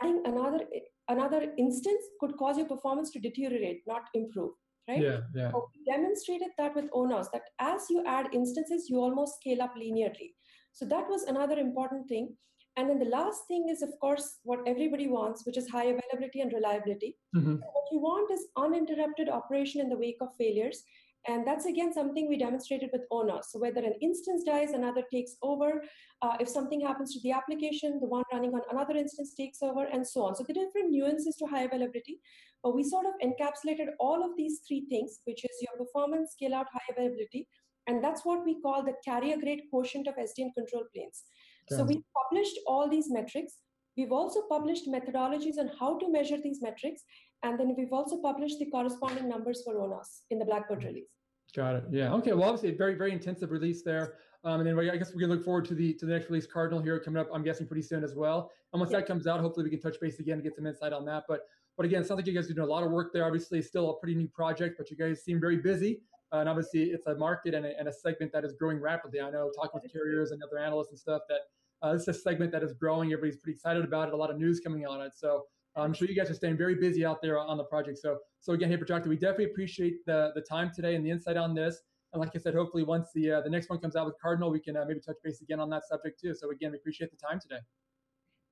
adding 0.00 0.22
another 0.24 0.60
another 1.08 1.52
instance 1.58 2.02
could 2.20 2.36
cause 2.38 2.56
your 2.56 2.66
performance 2.66 3.10
to 3.10 3.20
deteriorate, 3.20 3.82
not 3.86 4.02
improve. 4.14 4.52
Right? 4.88 5.00
Yeah, 5.00 5.20
yeah. 5.34 5.50
So 5.50 5.68
we 5.74 5.92
demonstrated 5.92 6.48
that 6.58 6.74
with 6.74 6.90
ONOS, 6.90 7.28
that 7.32 7.42
as 7.58 7.86
you 7.88 8.04
add 8.06 8.26
instances, 8.34 8.86
you 8.90 9.00
almost 9.00 9.36
scale 9.40 9.62
up 9.62 9.74
linearly. 9.76 10.32
So 10.72 10.84
that 10.86 11.08
was 11.08 11.22
another 11.22 11.58
important 11.58 12.06
thing. 12.08 12.36
And 12.76 12.90
then 12.90 12.98
the 12.98 13.04
last 13.04 13.46
thing 13.46 13.68
is, 13.68 13.82
of 13.82 13.90
course, 14.00 14.38
what 14.42 14.60
everybody 14.66 15.06
wants, 15.06 15.46
which 15.46 15.56
is 15.56 15.68
high 15.68 15.84
availability 15.84 16.40
and 16.40 16.52
reliability. 16.52 17.16
Mm-hmm. 17.36 17.54
what 17.54 17.84
you 17.92 18.00
want 18.00 18.30
is 18.32 18.46
uninterrupted 18.56 19.28
operation 19.28 19.80
in 19.80 19.88
the 19.88 19.96
wake 19.96 20.18
of 20.20 20.28
failures. 20.36 20.82
And 21.26 21.46
that's 21.46 21.64
again 21.64 21.92
something 21.92 22.28
we 22.28 22.36
demonstrated 22.36 22.90
with 22.92 23.08
ONOS. 23.10 23.44
So 23.50 23.58
whether 23.58 23.80
an 23.80 23.94
instance 24.02 24.42
dies, 24.44 24.72
another 24.72 25.02
takes 25.10 25.36
over. 25.42 25.82
Uh, 26.20 26.36
if 26.38 26.48
something 26.48 26.80
happens 26.80 27.14
to 27.14 27.20
the 27.22 27.32
application, 27.32 27.98
the 28.00 28.08
one 28.08 28.24
running 28.30 28.52
on 28.52 28.60
another 28.70 28.94
instance 28.94 29.32
takes 29.34 29.62
over, 29.62 29.84
and 29.84 30.06
so 30.06 30.22
on. 30.24 30.34
So 30.34 30.44
the 30.46 30.52
different 30.52 30.90
nuances 30.90 31.36
to 31.36 31.46
high 31.46 31.62
availability. 31.62 32.20
But 32.62 32.74
we 32.74 32.82
sort 32.82 33.06
of 33.06 33.14
encapsulated 33.22 33.88
all 33.98 34.22
of 34.24 34.36
these 34.36 34.60
three 34.68 34.86
things, 34.90 35.20
which 35.24 35.44
is 35.44 35.62
your 35.62 35.78
performance, 35.78 36.32
scale 36.32 36.54
out, 36.54 36.66
high 36.72 36.92
availability. 36.92 37.48
And 37.86 38.02
that's 38.02 38.24
what 38.24 38.44
we 38.44 38.60
call 38.60 38.82
the 38.82 38.94
carrier 39.04 39.36
grade 39.36 39.62
quotient 39.70 40.06
of 40.06 40.16
SDN 40.16 40.54
control 40.54 40.84
planes. 40.94 41.22
So 41.70 41.84
we 41.84 42.02
published 42.22 42.58
all 42.66 42.88
these 42.88 43.10
metrics. 43.10 43.58
We've 43.96 44.12
also 44.12 44.42
published 44.48 44.88
methodologies 44.88 45.58
on 45.58 45.70
how 45.78 45.98
to 45.98 46.10
measure 46.10 46.36
these 46.42 46.60
metrics. 46.60 47.02
And 47.42 47.58
then 47.58 47.74
we've 47.76 47.92
also 47.92 48.20
published 48.20 48.58
the 48.58 48.66
corresponding 48.66 49.28
numbers 49.28 49.62
for 49.64 49.74
ONOS 49.74 50.22
in 50.30 50.38
the 50.38 50.44
Blackbird 50.44 50.84
release. 50.84 51.08
Got 51.54 51.76
it. 51.76 51.84
Yeah. 51.90 52.12
Okay. 52.14 52.32
Well, 52.32 52.44
obviously, 52.44 52.70
a 52.70 52.76
very, 52.76 52.94
very 52.94 53.12
intensive 53.12 53.50
release 53.50 53.82
there. 53.82 54.14
Um, 54.44 54.60
and 54.60 54.66
then 54.66 54.90
I 54.90 54.96
guess 54.96 55.14
we 55.14 55.20
can 55.20 55.30
look 55.30 55.44
forward 55.44 55.64
to 55.66 55.74
the 55.74 55.94
to 55.94 56.06
the 56.06 56.12
next 56.12 56.28
release, 56.28 56.46
Cardinal, 56.46 56.82
here 56.82 56.98
coming 56.98 57.20
up. 57.20 57.28
I'm 57.32 57.42
guessing 57.42 57.66
pretty 57.66 57.82
soon 57.82 58.04
as 58.04 58.14
well. 58.14 58.50
And 58.72 58.80
once 58.80 58.92
yeah. 58.92 58.98
that 58.98 59.06
comes 59.06 59.26
out, 59.26 59.40
hopefully 59.40 59.64
we 59.64 59.70
can 59.70 59.80
touch 59.80 59.98
base 60.00 60.18
again 60.18 60.34
and 60.34 60.42
get 60.42 60.54
some 60.54 60.66
insight 60.66 60.92
on 60.92 61.04
that. 61.06 61.24
But 61.28 61.42
but 61.76 61.86
again, 61.86 62.02
it 62.02 62.06
sounds 62.06 62.18
like 62.18 62.26
you 62.26 62.34
guys 62.34 62.50
are 62.50 62.54
doing 62.54 62.68
a 62.68 62.70
lot 62.70 62.82
of 62.82 62.90
work 62.90 63.12
there. 63.12 63.24
Obviously, 63.24 63.62
still 63.62 63.90
a 63.90 63.98
pretty 63.98 64.14
new 64.14 64.28
project, 64.28 64.76
but 64.78 64.90
you 64.90 64.96
guys 64.96 65.22
seem 65.24 65.40
very 65.40 65.56
busy. 65.56 66.00
Uh, 66.34 66.40
and 66.40 66.48
obviously, 66.48 66.84
it's 66.84 67.06
a 67.06 67.14
market 67.14 67.54
and 67.54 67.64
a, 67.64 67.78
and 67.78 67.86
a 67.86 67.92
segment 67.92 68.32
that 68.32 68.44
is 68.44 68.54
growing 68.54 68.80
rapidly. 68.80 69.20
I 69.20 69.30
know 69.30 69.52
talking 69.54 69.80
with 69.80 69.92
carriers 69.92 70.32
and 70.32 70.42
other 70.42 70.58
analysts 70.58 70.88
and 70.90 70.98
stuff 70.98 71.22
that 71.28 71.40
uh, 71.80 71.92
this 71.92 72.02
is 72.02 72.08
a 72.08 72.14
segment 72.14 72.50
that 72.50 72.62
is 72.62 72.72
growing. 72.72 73.12
Everybody's 73.12 73.36
pretty 73.36 73.54
excited 73.54 73.84
about 73.84 74.08
it. 74.08 74.14
A 74.14 74.16
lot 74.16 74.30
of 74.30 74.38
news 74.38 74.58
coming 74.58 74.84
on 74.84 75.00
it. 75.00 75.12
So 75.14 75.44
I'm 75.76 75.94
sure 75.94 76.08
you 76.08 76.16
guys 76.16 76.30
are 76.30 76.34
staying 76.34 76.56
very 76.56 76.74
busy 76.74 77.04
out 77.04 77.22
there 77.22 77.38
on 77.38 77.56
the 77.56 77.64
project. 77.64 77.98
So, 77.98 78.18
so 78.40 78.52
again, 78.52 78.68
hey, 78.68 78.76
Prajakta, 78.76 79.06
we 79.06 79.16
definitely 79.16 79.46
appreciate 79.46 80.04
the 80.06 80.32
the 80.34 80.40
time 80.40 80.72
today 80.74 80.96
and 80.96 81.06
the 81.06 81.10
insight 81.10 81.36
on 81.36 81.54
this. 81.54 81.82
And 82.12 82.20
like 82.20 82.30
I 82.34 82.38
said, 82.38 82.54
hopefully 82.54 82.82
once 82.82 83.10
the 83.14 83.30
uh, 83.30 83.40
the 83.42 83.50
next 83.50 83.70
one 83.70 83.78
comes 83.78 83.94
out 83.94 84.06
with 84.06 84.16
Cardinal, 84.20 84.50
we 84.50 84.60
can 84.60 84.76
uh, 84.76 84.84
maybe 84.88 85.00
touch 85.00 85.16
base 85.22 85.40
again 85.40 85.60
on 85.60 85.70
that 85.70 85.84
subject 85.86 86.20
too. 86.20 86.34
So 86.34 86.50
again, 86.50 86.72
we 86.72 86.78
appreciate 86.78 87.10
the 87.12 87.16
time 87.16 87.38
today. 87.38 87.60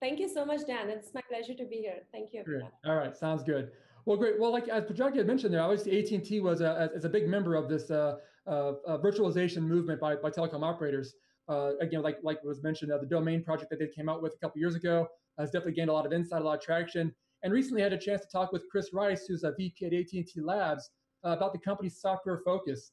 Thank 0.00 0.20
you 0.20 0.28
so 0.28 0.44
much, 0.44 0.66
Dan. 0.66 0.88
It's 0.88 1.14
my 1.14 1.22
pleasure 1.28 1.54
to 1.54 1.64
be 1.64 1.76
here. 1.76 2.02
Thank 2.12 2.32
you. 2.32 2.44
Great. 2.44 2.62
All 2.84 2.96
right, 2.96 3.16
sounds 3.16 3.42
good. 3.42 3.72
Well, 4.04 4.16
great. 4.16 4.40
Well, 4.40 4.52
like 4.52 4.68
as 4.68 4.84
Prajakta 4.84 5.16
had 5.16 5.26
mentioned 5.26 5.54
there, 5.54 5.62
obviously 5.62 5.98
AT&T 5.98 6.40
was 6.40 6.60
a, 6.60 6.90
is 6.94 7.04
a 7.04 7.08
big 7.08 7.28
member 7.28 7.54
of 7.54 7.68
this 7.68 7.90
uh, 7.90 8.16
uh, 8.46 8.72
uh, 8.86 8.98
virtualization 8.98 9.62
movement 9.62 10.00
by, 10.00 10.16
by 10.16 10.30
telecom 10.30 10.64
operators. 10.64 11.14
Uh, 11.48 11.72
again, 11.80 12.02
like 12.02 12.18
like 12.22 12.42
was 12.42 12.62
mentioned, 12.62 12.92
the 13.00 13.06
domain 13.06 13.42
project 13.42 13.70
that 13.70 13.78
they 13.78 13.88
came 13.88 14.08
out 14.08 14.22
with 14.22 14.34
a 14.34 14.38
couple 14.38 14.60
years 14.60 14.74
ago 14.74 15.06
has 15.38 15.50
definitely 15.50 15.72
gained 15.72 15.90
a 15.90 15.92
lot 15.92 16.06
of 16.06 16.12
insight, 16.12 16.40
a 16.40 16.44
lot 16.44 16.58
of 16.58 16.62
traction. 16.62 17.12
And 17.42 17.52
recently, 17.52 17.82
I 17.82 17.84
had 17.84 17.92
a 17.92 17.98
chance 17.98 18.22
to 18.22 18.28
talk 18.28 18.52
with 18.52 18.62
Chris 18.70 18.92
Rice, 18.92 19.26
who's 19.26 19.42
a 19.42 19.52
VP 19.58 19.86
at 19.86 19.92
AT&T 19.92 20.32
Labs, 20.40 20.90
about 21.24 21.52
the 21.52 21.58
company's 21.58 22.00
software 22.00 22.40
focus, 22.44 22.92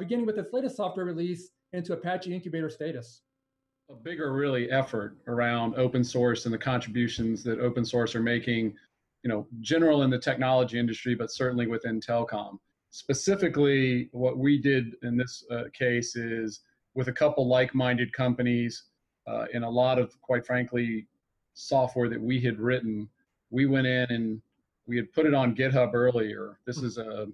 beginning 0.00 0.26
with 0.26 0.38
its 0.38 0.52
latest 0.52 0.76
software 0.76 1.06
release 1.06 1.50
into 1.72 1.92
Apache 1.92 2.34
Incubator 2.34 2.70
status 2.70 3.22
a 3.90 3.94
bigger 3.94 4.32
really 4.32 4.70
effort 4.70 5.16
around 5.26 5.74
open 5.74 6.02
source 6.02 6.46
and 6.46 6.54
the 6.54 6.58
contributions 6.58 7.42
that 7.44 7.58
open 7.60 7.84
source 7.84 8.14
are 8.14 8.22
making 8.22 8.74
you 9.24 9.28
know 9.30 9.48
general 9.60 10.02
in 10.02 10.10
the 10.10 10.18
technology 10.18 10.78
industry 10.78 11.14
but 11.16 11.32
certainly 11.32 11.66
within 11.66 12.00
telecom. 12.00 12.58
Specifically 12.90 14.08
what 14.12 14.38
we 14.38 14.60
did 14.60 14.94
in 15.02 15.16
this 15.16 15.44
uh, 15.50 15.64
case 15.72 16.14
is 16.14 16.60
with 16.94 17.08
a 17.08 17.12
couple 17.12 17.48
like-minded 17.48 18.12
companies 18.12 18.84
uh, 19.26 19.46
in 19.52 19.64
a 19.64 19.70
lot 19.70 19.98
of 19.98 20.20
quite 20.20 20.46
frankly 20.46 21.08
software 21.54 22.08
that 22.08 22.20
we 22.20 22.40
had 22.40 22.60
written 22.60 23.08
we 23.50 23.66
went 23.66 23.86
in 23.86 24.06
and 24.10 24.42
we 24.86 24.96
had 24.96 25.10
put 25.12 25.26
it 25.26 25.34
on 25.34 25.54
github 25.54 25.94
earlier. 25.94 26.58
This 26.66 26.78
is 26.78 26.98
a, 26.98 27.26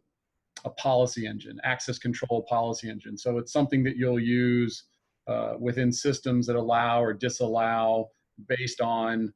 a 0.64 0.70
policy 0.70 1.26
engine 1.26 1.61
access 1.64 1.98
control 1.98 2.42
policy 2.48 2.88
engine. 2.88 3.18
So 3.18 3.38
it's 3.38 3.53
something 3.53 3.83
that 3.85 3.96
you'll 3.96 4.20
use 4.20 4.85
uh, 5.26 5.55
within 5.59 5.92
systems 5.92 6.46
that 6.46 6.57
allow 6.57 7.03
or 7.03 7.12
disallow 7.12 8.11
based 8.48 8.81
on 8.81 9.33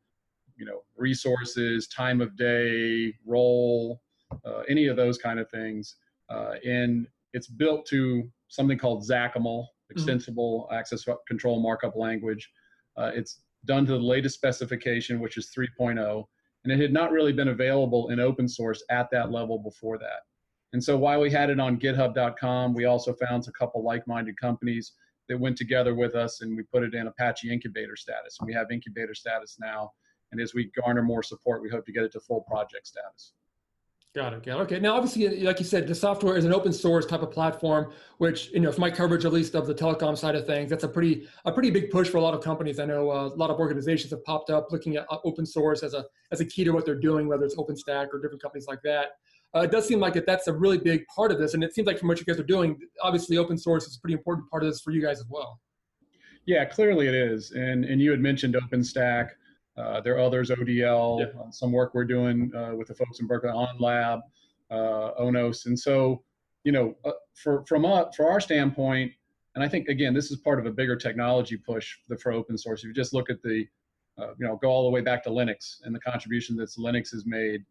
you 0.57 0.65
know 0.65 0.83
resources 0.97 1.89
time 1.89 2.21
of 2.21 2.37
day 2.37 3.13
role 3.27 4.01
uh, 4.45 4.61
any 4.69 4.87
of 4.87 4.97
those 4.97 5.19
kind 5.19 5.39
of 5.39 5.51
things 5.51 5.97
uh, 6.31 6.53
and 6.65 7.07
it's 7.35 7.49
built 7.49 7.85
to 7.87 8.31
something 8.49 8.79
called 8.79 9.03
XACML, 9.03 9.35
mm-hmm. 9.37 9.65
extensible 9.91 10.67
mm-hmm. 10.67 10.79
access 10.79 11.05
control 11.29 11.61
markup 11.61 11.97
language. 11.97 12.51
Uh, 12.97 13.11
it's 13.13 13.41
done 13.67 13.85
to 13.87 13.93
the 13.93 13.99
latest 13.99 14.37
specification, 14.37 15.21
which 15.21 15.37
is 15.37 15.51
3.0, 15.57 16.25
and 16.65 16.73
it 16.73 16.79
had 16.79 16.93
not 16.93 17.11
really 17.11 17.33
been 17.33 17.49
available 17.49 18.11
in 18.11 18.21
open 18.21 18.49
source 18.49 18.83
at 18.91 19.11
that 19.11 19.33
level 19.33 19.59
before 19.59 19.99
that. 19.99 20.21
And 20.73 20.83
so 20.83 20.97
while 20.97 21.21
we 21.21 21.31
had 21.31 21.51
it 21.51 21.61
on 21.61 21.79
github.com, 21.79 22.75
we 22.75 22.85
also 22.85 23.15
found 23.15 23.47
a 23.47 23.53
couple 23.53 23.85
like-minded 23.85 24.41
companies 24.41 24.93
that 25.29 25.39
went 25.39 25.57
together 25.57 25.95
with 25.95 26.15
us 26.15 26.43
and 26.43 26.57
we 26.57 26.63
put 26.65 26.83
it 26.83 26.95
in 26.95 27.07
Apache 27.07 27.51
incubator 27.51 27.97
status. 27.97 28.37
And 28.41 28.47
we 28.47 28.53
have 28.55 28.71
incubator 28.71 29.15
status 29.15 29.57
now. 29.61 29.93
And 30.35 30.43
as 30.43 30.53
we 30.53 30.73
garner 30.83 31.01
more 31.01 31.23
support, 31.23 31.63
we 31.63 31.71
hope 31.71 31.87
to 31.87 31.93
get 31.93 32.03
it 32.03 32.11
to 32.13 32.21
full 32.21 32.41
project 32.41 32.89
status. 32.89 33.35
Got 34.17 34.33
it. 34.33 34.45
Got 34.45 34.61
it. 34.61 34.63
Okay. 34.63 34.81
Now, 34.81 34.95
obviously, 34.97 35.41
like 35.43 35.61
you 35.61 35.65
said, 35.65 35.87
the 35.87 35.95
software 35.95 36.37
is 36.37 36.45
an 36.45 36.53
open 36.53 36.73
source 36.73 37.07
type 37.07 37.23
of 37.23 37.31
platform, 37.31 37.93
which 38.19 38.51
you 38.53 38.61
know, 38.61 38.73
from 38.73 38.81
my 38.81 38.91
coverage 38.91 39.25
at 39.25 39.33
least 39.33 39.55
of 39.55 39.67
the 39.67 39.75
telecom 39.75 40.19
side 40.19 40.35
of 40.35 40.45
things, 40.45 40.71
that's 40.71 40.83
a 40.83 40.89
pretty 40.89 41.29
a 41.45 41.53
pretty 41.53 41.71
big 41.71 41.91
push 41.91 42.09
for 42.09 42.19
a 42.19 42.21
lot 42.21 42.35
of 42.35 42.41
companies. 42.41 42.81
I 42.81 42.85
know 42.85 43.11
uh, 43.11 43.27
a 43.27 43.37
lot 43.37 43.51
of 43.51 43.59
organizations 43.59 44.11
have 44.11 44.25
popped 44.25 44.51
up 44.51 44.71
looking 44.71 44.97
at 44.97 45.07
uh, 45.11 45.19
open 45.25 45.47
source 45.47 45.83
as 45.83 45.95
a 45.95 46.05
as 46.31 46.41
a 46.41 46.45
key 46.45 46.65
to 46.65 46.71
what 46.71 46.85
they're 46.85 46.99
doing, 46.99 47.29
whether 47.29 47.45
it's 47.45 47.57
OpenStack 47.57 48.09
or 48.13 48.21
different 48.21 48.43
companies 48.43 48.67
like 48.67 48.83
that. 48.83 49.13
Uh, 49.55 49.61
it 49.61 49.71
does 49.71 49.87
seem 49.87 50.01
like 50.01 50.15
that 50.15 50.27
that's 50.27 50.49
a 50.49 50.53
really 50.53 50.79
big 50.79 51.05
part 51.07 51.31
of 51.31 51.39
this, 51.39 51.55
and 51.55 51.63
it 51.63 51.75
seems 51.75 51.87
like 51.87 51.99
from 51.99 52.09
what 52.09 52.19
you 52.19 52.25
guys 52.25 52.39
are 52.41 52.45
doing, 52.45 52.79
obviously, 53.03 53.37
open 53.37 53.59
source 53.59 53.85
is 53.85 53.97
a 53.97 54.01
pretty 54.01 54.15
important 54.15 54.49
part 54.49 54.63
of 54.63 54.69
this 54.69 54.81
for 54.81 54.93
you 54.93 55.03
guys 55.03 55.19
as 55.19 55.27
well. 55.29 55.61
Yeah, 56.47 56.65
clearly 56.65 57.09
it 57.09 57.15
is, 57.15 57.51
and 57.51 57.85
and 57.85 58.01
you 58.01 58.13
had 58.13 58.21
mentioned 58.21 58.55
OpenStack. 58.55 59.31
Uh, 59.77 60.01
there 60.01 60.15
are 60.15 60.21
others, 60.21 60.51
ODL, 60.51 61.21
yeah. 61.21 61.41
uh, 61.41 61.51
some 61.51 61.73
work 61.73 61.95
we're 61.95 62.05
doing 62.05 62.53
uh, 62.55 62.75
with 62.75 62.89
the 62.89 62.95
folks 62.95 63.21
in 63.21 63.27
Berkeley 63.27 63.51
OnLab, 63.51 64.21
uh, 64.71 65.11
Onos, 65.21 65.67
and 65.67 65.79
so 65.79 66.23
you 66.63 66.73
know, 66.73 66.95
uh, 67.05 67.11
for 67.35 67.65
from 67.67 67.85
our, 67.85 68.11
for 68.17 68.31
our 68.31 68.41
standpoint, 68.41 69.13
and 69.55 69.63
I 69.63 69.69
think 69.69 69.89
again, 69.89 70.15
this 70.15 70.31
is 70.31 70.39
part 70.39 70.59
of 70.59 70.67
a 70.67 70.71
bigger 70.71 70.97
technology 70.97 71.57
push 71.57 71.97
for 72.21 72.33
open 72.33 72.57
source. 72.57 72.81
If 72.81 72.89
you 72.89 72.95
just 72.95 73.13
look 73.13 73.29
at 73.31 73.43
the, 73.43 73.67
you 74.19 74.35
know, 74.39 74.57
go 74.57 74.69
all 74.69 74.85
the 74.85 74.91
way 74.91 75.01
back 75.01 75.23
to 75.25 75.31
Linux 75.31 75.81
and 75.85 75.95
the 75.95 76.01
contribution 76.01 76.57
that 76.57 76.71
Linux 76.71 77.11
has 77.11 77.27
made 77.27 77.65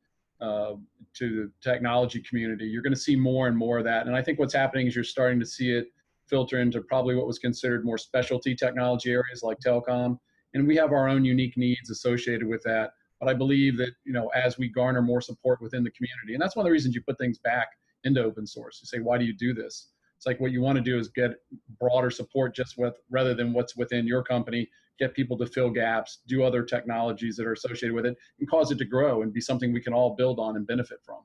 uh, 0.44 0.74
to 1.13 1.50
the 1.63 1.72
technology 1.72 2.22
community. 2.22 2.66
You're 2.66 2.82
going 2.82 2.94
to 2.94 3.00
see 3.00 3.16
more 3.16 3.48
and 3.48 3.58
more 3.58 3.78
of 3.78 3.86
that. 3.86 4.08
And 4.08 4.16
I 4.16 4.22
think 4.22 4.39
what's 4.39 4.54
happening 4.54 4.88
is 4.88 4.96
you're 4.96 5.04
starting 5.04 5.39
to 5.39 5.46
see 5.46 5.72
it 5.72 5.88
filter 6.28 6.60
into 6.60 6.82
probably 6.82 7.16
what 7.16 7.28
was 7.28 7.39
considered 7.39 7.86
more 7.86 7.98
specialty 7.98 8.56
technology 8.56 9.12
areas 9.12 9.42
like 9.44 9.60
telecom. 9.60 10.18
And 10.54 10.68
we 10.68 10.76
have 10.76 10.92
our 10.92 11.08
own 11.08 11.26
unique 11.26 11.58
needs 11.58 11.89
associated 11.89 12.48
with 12.48 12.62
that. 12.63 12.94
But 13.20 13.30
I 13.30 13.34
believe 13.34 13.78
that, 13.78 13.92
you 14.04 14.13
know, 14.13 14.28
as 14.30 14.58
we 14.58 14.68
garner 14.68 15.02
more 15.02 15.22
support 15.22 15.62
within 15.62 15.84
the 15.84 15.92
community, 15.92 16.34
and 16.34 16.42
that's 16.42 16.56
one 16.56 16.66
of 16.66 16.68
the 16.68 16.72
reasons 16.72 16.94
you 16.94 17.02
put 17.02 17.18
things 17.18 17.39
back 17.39 17.70
into 18.04 18.22
open 18.24 18.46
source. 18.46 18.80
You 18.82 18.88
say, 18.88 19.02
why 19.02 19.18
do 19.18 19.26
you 19.26 19.34
do 19.34 19.54
this? 19.54 19.89
It's 20.18 20.26
like 20.26 20.39
what 20.39 20.52
you 20.52 20.62
want 20.62 20.78
to 20.78 20.84
do 20.84 20.98
is 20.98 21.08
get 21.08 21.32
broader 21.80 22.10
support 22.10 22.56
just 22.56 22.78
with 22.78 22.96
rather 23.10 23.34
than 23.34 23.54
what's 23.54 23.76
within 23.76 24.06
your 24.06 24.24
company 24.24 24.70
get 25.00 25.13
people 25.13 25.38
to 25.38 25.46
fill 25.46 25.70
gaps, 25.70 26.20
do 26.28 26.44
other 26.44 26.63
technologies 26.63 27.36
that 27.38 27.46
are 27.46 27.54
associated 27.54 27.94
with 27.94 28.06
it, 28.06 28.16
and 28.39 28.50
cause 28.50 28.72
it 28.72 28.78
to 28.78 28.86
grow 28.86 29.22
and 29.22 29.34
be 29.34 29.42
something 29.42 29.74
we 29.74 29.82
can 29.82 29.94
all 29.94 30.16
build 30.16 30.39
on 30.39 30.56
and 30.56 30.68
benefit 30.68 31.00
from. 31.04 31.20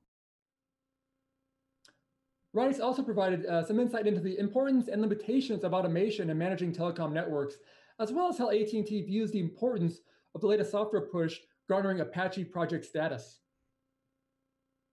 Rice 2.54 2.80
also 2.80 3.02
provided 3.02 3.44
uh, 3.46 3.62
some 3.62 3.78
insight 3.78 4.06
into 4.06 4.20
the 4.20 4.38
importance 4.38 4.88
and 4.88 5.02
limitations 5.02 5.64
of 5.64 5.74
automation 5.74 6.30
in 6.30 6.38
managing 6.38 6.72
telecom 6.72 7.12
networks, 7.12 7.56
as 8.00 8.12
well 8.12 8.28
as 8.28 8.38
how 8.38 8.50
AT&T 8.50 9.02
views 9.02 9.30
the 9.30 9.40
importance 9.40 10.00
of 10.34 10.40
the 10.40 10.46
latest 10.46 10.70
software 10.70 11.02
push 11.02 11.38
garnering 11.68 12.00
Apache 12.00 12.44
project 12.44 12.84
status. 12.84 13.40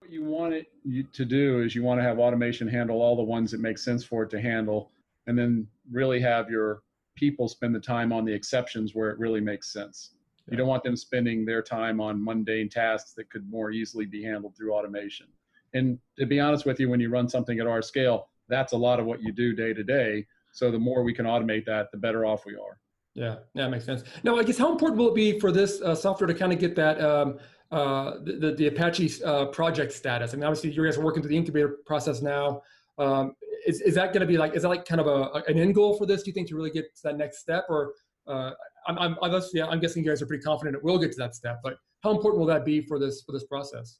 What 0.00 0.10
you 0.10 0.24
want 0.24 0.54
it 0.54 0.66
to 1.12 1.24
do 1.24 1.62
is 1.62 1.74
you 1.74 1.82
want 1.82 1.98
to 2.00 2.04
have 2.04 2.18
automation 2.18 2.68
handle 2.68 3.00
all 3.00 3.16
the 3.16 3.22
ones 3.22 3.50
that 3.50 3.60
make 3.60 3.78
sense 3.78 4.04
for 4.04 4.24
it 4.24 4.30
to 4.30 4.40
handle, 4.40 4.90
and 5.26 5.38
then 5.38 5.66
really 5.90 6.20
have 6.20 6.50
your 6.50 6.82
people 7.16 7.48
spend 7.48 7.74
the 7.74 7.80
time 7.80 8.12
on 8.12 8.24
the 8.24 8.32
exceptions 8.32 8.94
where 8.94 9.10
it 9.10 9.18
really 9.18 9.40
makes 9.40 9.72
sense. 9.72 10.12
Yeah. 10.46 10.52
You 10.52 10.58
don't 10.58 10.68
want 10.68 10.84
them 10.84 10.96
spending 10.96 11.44
their 11.44 11.62
time 11.62 12.00
on 12.00 12.22
mundane 12.22 12.68
tasks 12.68 13.14
that 13.14 13.30
could 13.30 13.48
more 13.50 13.70
easily 13.70 14.04
be 14.04 14.22
handled 14.22 14.54
through 14.56 14.74
automation. 14.74 15.26
And 15.72 15.98
to 16.18 16.26
be 16.26 16.38
honest 16.40 16.66
with 16.66 16.78
you, 16.78 16.88
when 16.88 17.00
you 17.00 17.08
run 17.08 17.28
something 17.28 17.58
at 17.58 17.66
our 17.66 17.82
scale, 17.82 18.28
that's 18.48 18.72
a 18.72 18.76
lot 18.76 19.00
of 19.00 19.06
what 19.06 19.22
you 19.22 19.32
do 19.32 19.54
day 19.54 19.72
to 19.72 19.82
day. 19.82 20.26
So 20.52 20.70
the 20.70 20.78
more 20.78 21.02
we 21.02 21.14
can 21.14 21.26
automate 21.26 21.64
that, 21.66 21.90
the 21.90 21.98
better 21.98 22.24
off 22.24 22.46
we 22.46 22.54
are. 22.54 22.78
Yeah, 23.16 23.36
that 23.54 23.70
makes 23.70 23.86
sense. 23.86 24.04
Now, 24.24 24.36
I 24.36 24.42
guess 24.42 24.58
how 24.58 24.70
important 24.70 24.98
will 24.98 25.08
it 25.08 25.14
be 25.14 25.40
for 25.40 25.50
this 25.50 25.80
uh, 25.80 25.94
software 25.94 26.26
to 26.26 26.34
kind 26.34 26.52
of 26.52 26.58
get 26.58 26.76
that 26.76 27.00
um, 27.00 27.38
uh, 27.70 28.18
the, 28.22 28.54
the 28.56 28.66
Apache 28.66 29.24
uh, 29.24 29.46
project 29.46 29.92
status? 29.92 30.34
I 30.34 30.36
mean, 30.36 30.44
obviously, 30.44 30.70
you 30.70 30.84
guys 30.84 30.98
are 30.98 31.02
working 31.02 31.22
through 31.22 31.30
the 31.30 31.36
incubator 31.36 31.78
process 31.86 32.20
now. 32.20 32.60
Um, 32.98 33.34
is, 33.66 33.80
is 33.80 33.94
that 33.94 34.12
going 34.12 34.20
to 34.20 34.26
be 34.26 34.36
like 34.36 34.54
is 34.54 34.62
that 34.62 34.68
like 34.68 34.84
kind 34.84 35.00
of 35.00 35.06
a, 35.06 35.42
an 35.48 35.58
end 35.58 35.74
goal 35.74 35.96
for 35.96 36.04
this? 36.04 36.22
Do 36.22 36.30
you 36.30 36.34
think 36.34 36.48
to 36.48 36.56
really 36.56 36.70
get 36.70 36.94
to 36.94 37.02
that 37.04 37.16
next 37.16 37.38
step, 37.38 37.64
or 37.70 37.94
uh, 38.26 38.50
I'm 38.86 38.98
I'm 38.98 39.16
obviously 39.22 39.62
I'm 39.62 39.80
guessing 39.80 40.04
you 40.04 40.10
guys 40.10 40.20
are 40.20 40.26
pretty 40.26 40.42
confident 40.42 40.76
it 40.76 40.84
will 40.84 40.98
get 40.98 41.10
to 41.12 41.18
that 41.18 41.34
step, 41.34 41.60
but 41.64 41.78
how 42.02 42.10
important 42.10 42.38
will 42.38 42.46
that 42.48 42.66
be 42.66 42.82
for 42.82 42.98
this 42.98 43.22
for 43.22 43.32
this 43.32 43.44
process? 43.44 43.98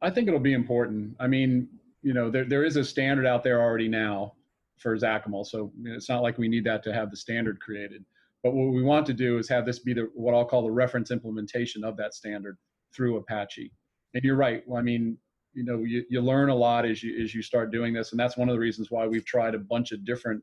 I 0.00 0.08
think 0.08 0.26
it'll 0.26 0.40
be 0.40 0.54
important. 0.54 1.14
I 1.20 1.26
mean, 1.26 1.68
you 2.02 2.14
know, 2.14 2.30
there 2.30 2.46
there 2.46 2.64
is 2.64 2.76
a 2.76 2.84
standard 2.84 3.26
out 3.26 3.44
there 3.44 3.60
already 3.60 3.88
now 3.88 4.32
for 4.78 4.96
XACML, 4.96 5.46
so 5.46 5.70
it's 5.84 6.08
not 6.08 6.22
like 6.22 6.38
we 6.38 6.48
need 6.48 6.64
that 6.64 6.82
to 6.84 6.94
have 6.94 7.10
the 7.10 7.16
standard 7.16 7.60
created. 7.60 8.06
But 8.42 8.54
what 8.54 8.72
we 8.72 8.82
want 8.82 9.06
to 9.06 9.12
do 9.12 9.38
is 9.38 9.48
have 9.48 9.64
this 9.66 9.78
be 9.78 9.94
the 9.94 10.10
what 10.14 10.34
I'll 10.34 10.44
call 10.44 10.62
the 10.62 10.70
reference 10.70 11.10
implementation 11.10 11.84
of 11.84 11.96
that 11.96 12.14
standard 12.14 12.58
through 12.94 13.16
Apache. 13.16 13.72
And 14.14 14.24
you're 14.24 14.36
right. 14.36 14.62
I 14.76 14.82
mean, 14.82 15.16
you 15.54 15.64
know 15.64 15.82
you, 15.84 16.04
you 16.08 16.20
learn 16.20 16.48
a 16.48 16.54
lot 16.54 16.84
as 16.84 17.02
you 17.02 17.22
as 17.22 17.34
you 17.34 17.42
start 17.42 17.70
doing 17.70 17.92
this 17.92 18.12
and 18.12 18.20
that's 18.20 18.36
one 18.36 18.48
of 18.48 18.54
the 18.54 18.58
reasons 18.58 18.90
why 18.90 19.06
we've 19.06 19.24
tried 19.24 19.54
a 19.54 19.58
bunch 19.58 19.92
of 19.92 20.04
different 20.04 20.42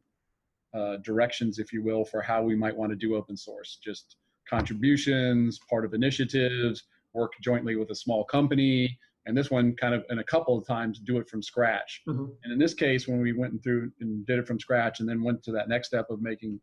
uh, 0.73 0.97
directions 0.97 1.59
if 1.59 1.73
you 1.73 1.83
will 1.83 2.05
for 2.05 2.21
how 2.21 2.43
we 2.43 2.55
might 2.55 2.75
want 2.75 2.91
to 2.91 2.95
do 2.95 3.15
open 3.15 3.35
source 3.35 3.79
just 3.83 4.17
contributions 4.47 5.59
part 5.69 5.85
of 5.85 5.93
initiatives 5.93 6.83
work 7.13 7.33
jointly 7.41 7.75
with 7.75 7.89
a 7.89 7.95
small 7.95 8.23
company 8.23 8.97
and 9.25 9.35
this 9.35 9.51
one 9.51 9.75
kind 9.75 9.93
of 9.93 10.03
in 10.09 10.19
a 10.19 10.23
couple 10.23 10.57
of 10.57 10.65
times 10.65 10.99
do 10.99 11.17
it 11.17 11.27
from 11.27 11.41
scratch 11.41 12.01
mm-hmm. 12.07 12.25
and 12.43 12.53
in 12.53 12.59
this 12.59 12.73
case 12.73 13.07
when 13.07 13.19
we 13.19 13.33
went 13.33 13.62
through 13.63 13.91
and 14.01 14.25
did 14.25 14.38
it 14.38 14.47
from 14.47 14.59
scratch 14.59 14.99
and 14.99 15.09
then 15.09 15.23
went 15.23 15.41
to 15.43 15.51
that 15.51 15.69
next 15.69 15.88
step 15.88 16.05
of 16.09 16.21
making 16.21 16.59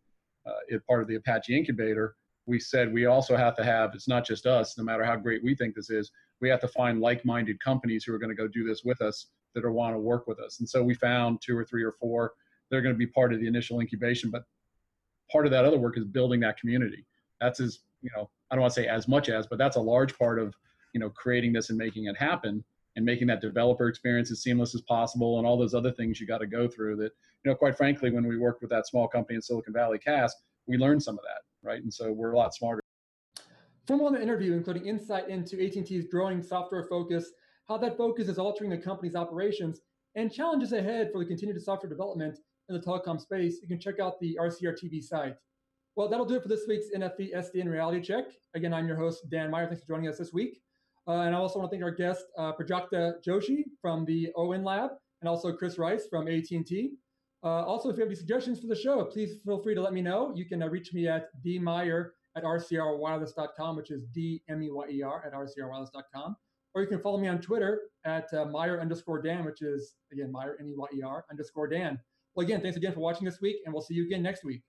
uh, 0.47 0.79
part 0.87 1.03
of 1.03 1.09
the 1.09 1.17
apache 1.17 1.57
incubator 1.57 2.17
we 2.47 2.59
said 2.61 2.93
we 2.93 3.07
also 3.07 3.37
have 3.37 3.57
to 3.57 3.65
have 3.65 3.95
it's 3.95 4.09
not 4.09 4.25
just 4.25 4.47
us 4.47 4.79
no 4.79 4.85
matter 4.85 5.05
how 5.05 5.17
great 5.17 5.43
we 5.43 5.55
think 5.55 5.75
this 5.75 5.91
is 5.91 6.11
we 6.41 6.49
have 6.49 6.61
to 6.61 6.69
find 6.69 7.01
like-minded 7.01 7.59
companies 7.61 8.05
who 8.05 8.15
are 8.15 8.19
going 8.19 8.31
to 8.31 8.37
go 8.37 8.47
do 8.47 8.67
this 8.67 8.83
with 8.85 9.01
us 9.01 9.27
that 9.55 9.65
are 9.65 9.73
want 9.73 9.95
to 9.95 9.99
work 9.99 10.27
with 10.27 10.39
us. 10.39 10.61
And 10.61 10.69
so 10.69 10.83
we 10.83 10.93
found 10.93 11.41
two 11.41 11.57
or 11.57 11.65
three 11.65 11.83
or 11.83 11.93
four 11.93 12.35
they're 12.69 12.83
going 12.83 12.95
to 12.95 12.99
be 12.99 13.07
part 13.07 13.33
of 13.33 13.41
the 13.41 13.47
initial 13.47 13.81
incubation 13.81 14.31
but 14.31 14.43
part 15.31 15.47
of 15.47 15.53
that 15.53 15.65
other 15.65 15.79
work 15.79 15.97
is 15.97 16.05
building 16.05 16.41
that 16.41 16.59
community. 16.59 17.07
That's 17.41 17.61
as 17.61 17.81
you 18.03 18.11
know 18.15 18.31
i 18.51 18.55
don't 18.55 18.63
want 18.63 18.73
to 18.73 18.81
say 18.81 18.87
as 18.87 19.09
much 19.09 19.29
as 19.29 19.47
but 19.47 19.59
that's 19.59 19.77
a 19.77 19.81
large 19.81 20.17
part 20.19 20.39
of 20.39 20.55
you 20.95 21.01
know 21.01 21.11
creating 21.11 21.53
this 21.53 21.71
and 21.71 21.79
making 21.79 22.07
it 22.07 22.17
happen 22.17 22.63
and 22.97 23.05
making 23.05 23.29
that 23.29 23.41
developer 23.41 23.89
experience 23.89 24.31
as 24.31 24.43
seamless 24.43 24.75
as 24.75 24.81
possible 24.83 25.39
and 25.39 25.47
all 25.47 25.59
those 25.59 25.75
other 25.75 25.93
things 25.93 26.21
you 26.21 26.27
got 26.27 26.39
to 26.39 26.47
go 26.47 26.67
through 26.67 26.97
that 26.97 27.13
you 27.45 27.51
know 27.51 27.55
quite 27.55 27.77
frankly 27.77 28.11
when 28.11 28.27
we 28.27 28.39
worked 28.39 28.63
with 28.63 28.71
that 28.71 28.87
small 28.87 29.07
company 29.07 29.37
in 29.37 29.43
silicon 29.43 29.73
valley 29.73 29.99
Cask 29.99 30.37
we 30.67 30.77
learned 30.77 31.03
some 31.03 31.15
of 31.15 31.25
that 31.25 31.43
right? 31.67 31.83
And 31.83 31.93
so 31.93 32.13
we're 32.13 32.33
a 32.33 32.37
lot 32.37 32.55
smarter. 32.55 32.81
From 33.87 34.01
on 34.01 34.15
the 34.15 34.23
interview 34.23 34.55
including 34.55 34.87
insight 34.87 35.29
into 35.29 35.63
at&t's 35.65 36.07
growing 36.11 36.43
software 36.43 36.85
focus 36.85 37.31
how 37.69 37.77
that 37.79 37.97
focus 37.97 38.29
is 38.29 38.39
altering 38.39 38.71
the 38.71 38.79
company's 38.79 39.17
operations 39.17 39.81
and 40.15 40.33
challenges 40.33 40.73
ahead 40.73 41.11
for 41.13 41.19
the 41.19 41.27
continued 41.27 41.61
software 41.63 41.91
development 41.91 42.39
in 42.69 42.75
the 42.75 42.81
telecom 42.81 43.21
space 43.21 43.59
you 43.63 43.69
can 43.69 43.79
check 43.79 44.01
out 44.01 44.19
the 44.21 44.37
rcr 44.41 44.75
tv 44.75 45.03
site. 45.03 45.37
Well 45.95 46.09
that'll 46.09 46.27
do 46.27 46.37
it 46.37 46.43
for 46.43 46.49
this 46.49 46.65
week's 46.67 46.87
nfv 46.97 47.35
sdn 47.35 47.71
reality 47.71 48.01
check. 48.01 48.25
Again 48.55 48.73
i'm 48.73 48.89
your 48.89 48.97
host 48.97 49.29
dan 49.31 49.51
meyer. 49.51 49.67
Thanks 49.67 49.83
for 49.83 49.89
joining 49.89 50.09
us 50.09 50.19
this 50.19 50.33
week 50.33 50.61
uh, 51.09 51.21
and 51.21 51.35
I 51.35 51.39
also 51.39 51.59
want 51.59 51.71
to 51.71 51.77
thank 51.77 51.85
our 51.85 51.95
guest, 51.95 52.25
uh, 52.39 52.53
Prajakta 52.53 53.15
Joshi 53.27 53.65
from 53.81 54.05
the 54.05 54.29
ON 54.37 54.65
Lab, 54.65 54.91
and 55.21 55.29
also 55.29 55.53
Chris 55.53 55.79
Rice 55.79 56.07
from 56.09 56.29
AT&T. 56.29 56.93
Uh, 57.45 57.65
also, 57.65 57.89
if 57.89 57.97
you 57.97 58.01
have 58.01 58.09
any 58.09 58.17
suggestions 58.17 58.59
for 58.59 58.67
the 58.67 58.75
show, 58.75 59.05
please 59.05 59.39
feel 59.45 59.63
free 59.63 59.75
to 59.75 59.81
let 59.81 59.93
me 59.93 60.03
know. 60.03 60.33
You 60.35 60.47
can 60.47 60.63
uh, 60.63 60.69
reach 60.69 60.93
me 60.93 61.07
at 61.07 61.29
dmeyer 61.45 62.11
at 62.37 62.43
rcrwireless.com, 62.43 63.77
which 63.77 63.91
is 63.91 64.05
D-M-E-Y-E-R 64.13 65.23
at 65.25 65.33
rcrwireless.com. 65.33 66.37
Or 66.75 66.83
you 66.83 66.89
can 66.89 67.01
follow 67.01 67.19
me 67.19 67.29
on 67.29 67.41
Twitter 67.41 67.81
at 68.05 68.33
uh, 68.35 68.45
Meyer 68.47 68.81
underscore 68.81 69.23
Dan, 69.23 69.45
which 69.45 69.63
is, 69.63 69.95
again, 70.13 70.31
Meyer, 70.31 70.57
M-E-Y-E-R 70.61 71.25
underscore 71.31 71.69
Dan. 71.69 71.99
Well, 72.35 72.45
again, 72.45 72.61
thanks 72.61 72.77
again 72.77 72.93
for 72.93 73.01
watching 73.01 73.25
this 73.25 73.41
week, 73.41 73.57
and 73.65 73.73
we'll 73.73 73.83
see 73.83 73.95
you 73.95 74.05
again 74.05 74.23
next 74.23 74.45
week. 74.45 74.63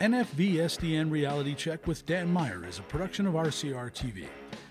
NFV 0.00 0.54
SDN 0.54 1.10
Reality 1.10 1.54
Check 1.54 1.86
with 1.86 2.06
Dan 2.06 2.32
Meyer 2.32 2.64
is 2.66 2.78
a 2.78 2.82
production 2.82 3.26
of 3.26 3.34
RCR 3.34 3.92
TV. 3.92 4.28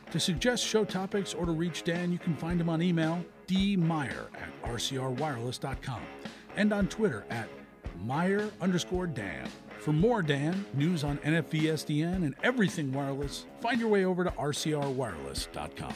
To 0.10 0.20
suggest 0.20 0.65
show 0.65 0.84
topics 0.84 1.36
or 1.36 1.46
to 1.46 1.52
reach 1.52 1.84
Dan, 1.84 2.12
you 2.12 2.18
can 2.18 2.36
find 2.36 2.60
him 2.60 2.68
on 2.68 2.82
email, 2.82 3.24
dmeyer 3.48 4.26
at 4.34 4.63
rcrwireless.com, 4.63 6.02
and 6.56 6.74
on 6.74 6.88
Twitter 6.88 7.26
at 7.30 7.48
Meyer 8.04 8.50
underscore 8.60 9.06
Dan. 9.06 9.48
For 9.78 9.94
more 9.94 10.24
Dan, 10.24 10.65
news 10.74 11.04
on 11.04 11.20
NFV 11.20 11.62
SDN, 11.62 12.26
and 12.26 12.34
everything 12.42 12.92
wireless, 12.92 13.46
find 13.62 13.80
your 13.80 13.89
way 13.89 14.06
over 14.06 14.24
to 14.24 14.32
rcrwireless.com. 14.32 15.94